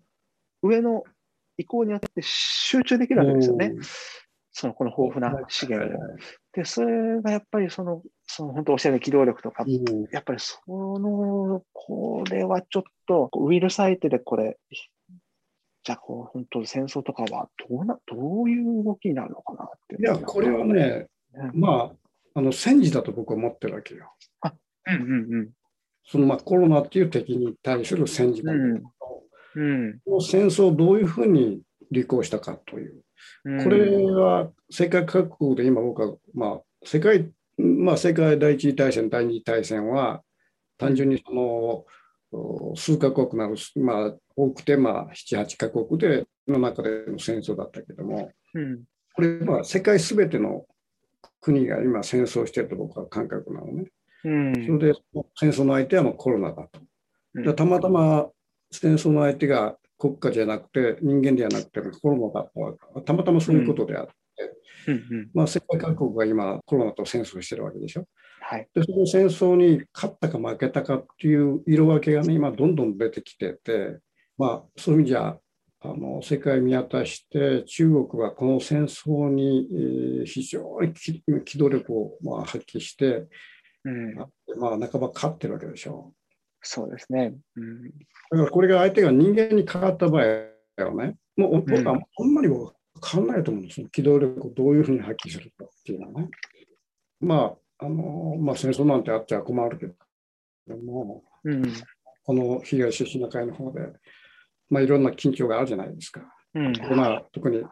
[0.62, 1.04] 上の
[1.58, 3.74] 意向によって集中できるわけですよね。
[4.58, 6.00] そのこの豊富な資源を。
[6.54, 14.58] で、それがやっぱりその、その本当おっしゃる機動力とか、うんやっぱりその、これはちょっと、ウイルス相手でこれ、
[15.84, 19.98] じゃあこう、本当戦争とかはどうな、どういう動きになるのかなって。
[20.00, 24.14] いや、これはね、うん、まあ、あの戦時だと僕は思ってるわけよ。
[24.88, 25.50] うんうん
[26.08, 28.64] そのまあコロナっていう敵に対する戦時だけど、
[29.56, 29.86] うん。
[29.88, 33.05] うんこの戦争をどういうふうに履行したかという。
[33.46, 33.64] うん。
[33.64, 40.24] これは世界各国で今僕は、まあ、世界、まあ、世界第一次大戦、第二次大戦は、
[40.78, 41.86] 単純にその、
[42.32, 48.84] お数カ国なる、まあ、多くて、まあ、7、8カ国での中での戦争だったけども、うん。
[49.14, 50.66] これは世界すべての
[51.40, 53.86] 国が今戦争していると僕は感覚なのね。
[54.26, 54.54] うん。
[54.66, 55.00] それで
[55.40, 57.54] 戦争の相手はもうコロナだと。
[57.54, 58.28] たまたま
[58.72, 62.52] 戦争の相手が国家じゃなくて人間ではなくてコロナだっ
[62.96, 64.14] たたまたまそういうことであって、
[64.88, 65.30] うんうん。
[65.34, 68.06] まあ、世界各国が今コロナと戦争してるわけでしょ。
[68.42, 68.68] はい。
[68.74, 74.00] でその戦争に勝ったか負けたかっていう色分けがね今どんどん出てきてて、
[74.38, 75.38] まあ、そういう意味じゃ
[75.82, 83.28] あの世界見渡して中国はこの戦争に、えー非常に機機動力をまあ発揮して、
[83.84, 84.16] うん。
[84.16, 84.28] ま
[84.70, 86.14] あ、半ば勝ってるわけでしょ。
[86.66, 87.36] そうですね。
[87.56, 87.90] うん、だ
[88.32, 90.26] からこれが相手が人間にかかった場合
[90.84, 93.88] はね、もう僕はあんまりも変わらないと思うんですよ。
[93.90, 96.30] 機動力をどういうふうに発揮するかっていうのはね。
[97.20, 99.88] まあ、あの、まあ戦争なんてあっちゃ困るけ
[100.68, 101.64] ども、うん、
[102.24, 103.82] この東シナ海の方で、
[104.70, 106.22] まあいろんな緊張があるじゃないですか。
[106.56, 107.64] うん、でまあ、特に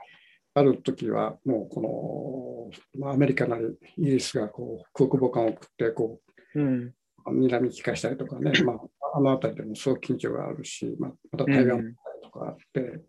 [0.54, 3.66] ある時はもうこの、まあ、アメリカなり
[3.98, 6.20] イギリスがこう空母艦を送ってこ
[6.56, 6.96] うん、う
[7.32, 13.02] 睨み利かしたりとかね、 まあ、あの辺りでもすごく緊張があるし、まあ、また台湾とかあって、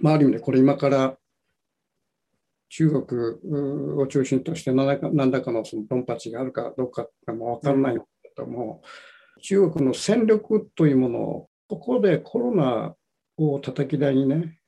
[0.00, 1.18] まあ、ある意味でこれ今から
[2.70, 8.82] 中国を中心として何らか何らかのそのドンパチがあるかどうかっても分からないんだけども、
[9.40, 12.94] 中国の戦力というものをここでコロナ
[13.36, 14.58] を叩き台にね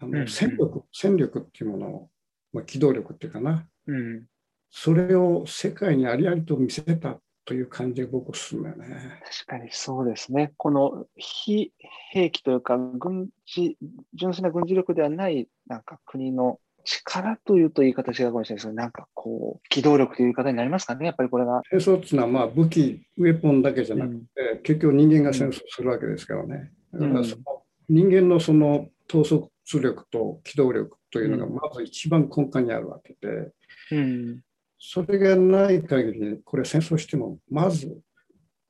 [0.00, 2.10] あうんの戦力、戦力っていうものを、
[2.52, 3.66] まあ、機動力っていうかな。
[3.86, 4.26] うん、
[4.70, 9.20] それを世界にありありと見せたという感じで僕はするんだよね。
[9.46, 10.52] 確かにそうですね。
[10.56, 11.72] この非
[12.10, 13.76] 兵器というか、軍事、
[14.14, 21.62] 純粋な軍事力ではない、なんか国の力というと言い方違うかもしれないですけど、なんかこう、機動力という言い方になりますかね、やっぱりこれが。
[21.70, 26.72] 戦争っていうのはまあ武器、ウェポンだけじゃなくて、結局人間が戦争するわけですからね。
[26.92, 27.42] だからその
[27.88, 33.50] 人間のその統率力と機動力というのがまず一番根幹にあるわけで、
[33.92, 34.40] うん、
[34.86, 37.98] それがない限り、これ戦争しても、まず、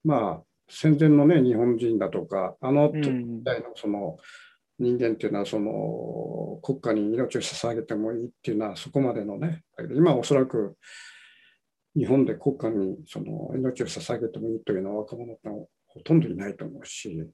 [0.04, 4.16] まあ、戦前のね、日本人だとか、あの時うん、代のその
[4.78, 9.64] 人間っていうのは、その国家に命を捧げてもいいっていうのは、そこまでのね、
[9.96, 10.76] 今おそらく
[11.96, 17.24] 日本で国家にその命を捧げてもいいというのは若者ってのはほとんどいないと思うし、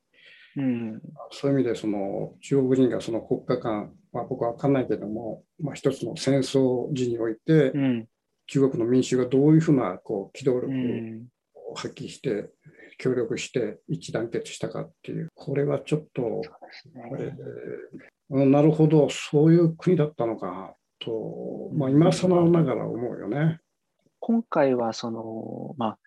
[0.56, 8.08] うん、そういう意味でその中国人がその国家間、まあ、僕は分かんないけども、まあ、一つの戦争時において、うん、
[8.50, 12.50] 中国の民衆がどういうふうなこう機動う力ん、を発揮して、
[12.98, 17.10] 協力して一致団結したかっていう、これはちょっと、ね。
[17.18, 23.58] えーなるほど、そういう国だったのかと、まあ、今更ながら思うよね。
[24.20, 25.98] 今回はその、まあ、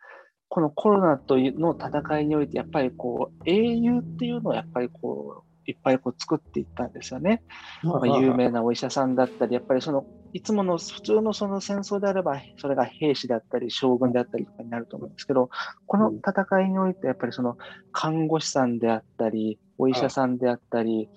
[0.47, 7.43] このコロナというの戦いにおいて、やっぱりこう、英雄っていうのをやっぱりこう、いっぱいこう作っていったんですよね。
[7.83, 15.49] まあ、有名なお医者さんだったり、やっぱりその、いつもの普通のその戦争であれば、それが兵士だったり、将軍であったりとかになると思うんですけど、
[15.85, 17.57] この戦いにおいて、やっぱりその
[17.91, 21.07] 看護師さんであったり、お医者さんであったり、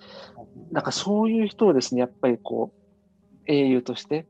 [0.71, 2.77] なんかそういう人をですね、やっぱりこう、
[3.47, 4.27] 英雄として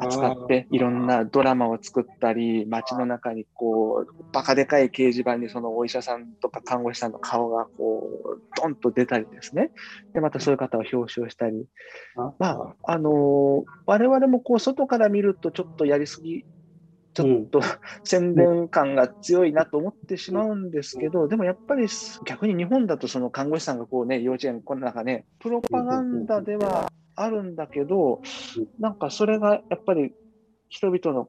[0.00, 9.70] 扱って、いろんなドラマを作ったり、街の中にこう、バカでかい掲示板にそのお医者さんとか看護師さんの顔がこう、ドンと出たりですね。
[10.14, 11.66] で、またそういう方を表彰したり。
[12.16, 16.44] あまあ、あのー我々もこう、外から見るとちょっとやりすぎ、
[17.12, 17.60] ちょっと
[18.04, 21.86] 宣伝感が強いなと思ってしまうんですけど、でもやっぱり
[22.24, 28.22] 逆に日本だとその看護師さんがこうね、幼稚園、この中ね、プロパガンダではあるんだけど、
[28.78, 30.14] なんかそれがやっぱり
[30.68, 31.28] 人々の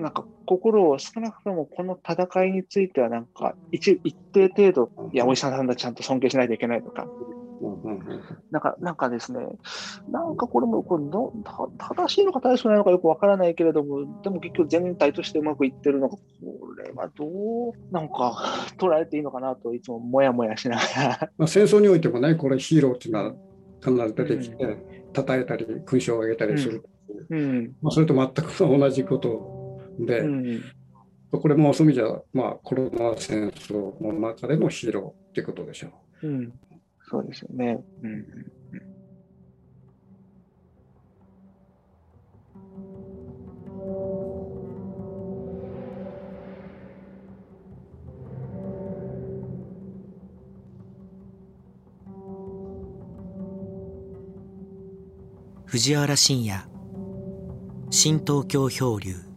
[0.00, 7.41] なんか心を少なくともこの戦いについてはなんか一一定程度、いや、お医者さんだちゃんと尊敬しないといけないとか、うんうんうん
[8.50, 9.40] なんか、なんかですね、
[10.10, 11.32] なんかこれもこれど
[11.78, 16.22] た正しいのか正しくないのかよくわからないけれども、でも結局全体としてうまくいってるのか、こ
[16.76, 17.24] れはど
[17.70, 18.36] う、なんか
[18.78, 21.30] 捉えていいのかなといつももやもやしながら。
[21.38, 23.34] まあ、戦争においてもね、これヒーローっていうのは
[23.80, 24.56] 必ず出てきて、
[25.14, 26.84] 称えたり、勲章をあげたりする。
[27.30, 27.76] うん。
[27.80, 30.62] まあ、それと全く同じことで、うん。
[31.30, 35.88] これもそういう意味じゃ、まあ、コロナ戦争の中でのヒーローってことでしょ
[36.22, 36.26] う。
[36.26, 36.52] うん。
[37.12, 37.84] そうですよね。
[38.02, 38.26] うん。
[55.66, 56.66] 藤原信也
[57.90, 59.31] 新東京漂流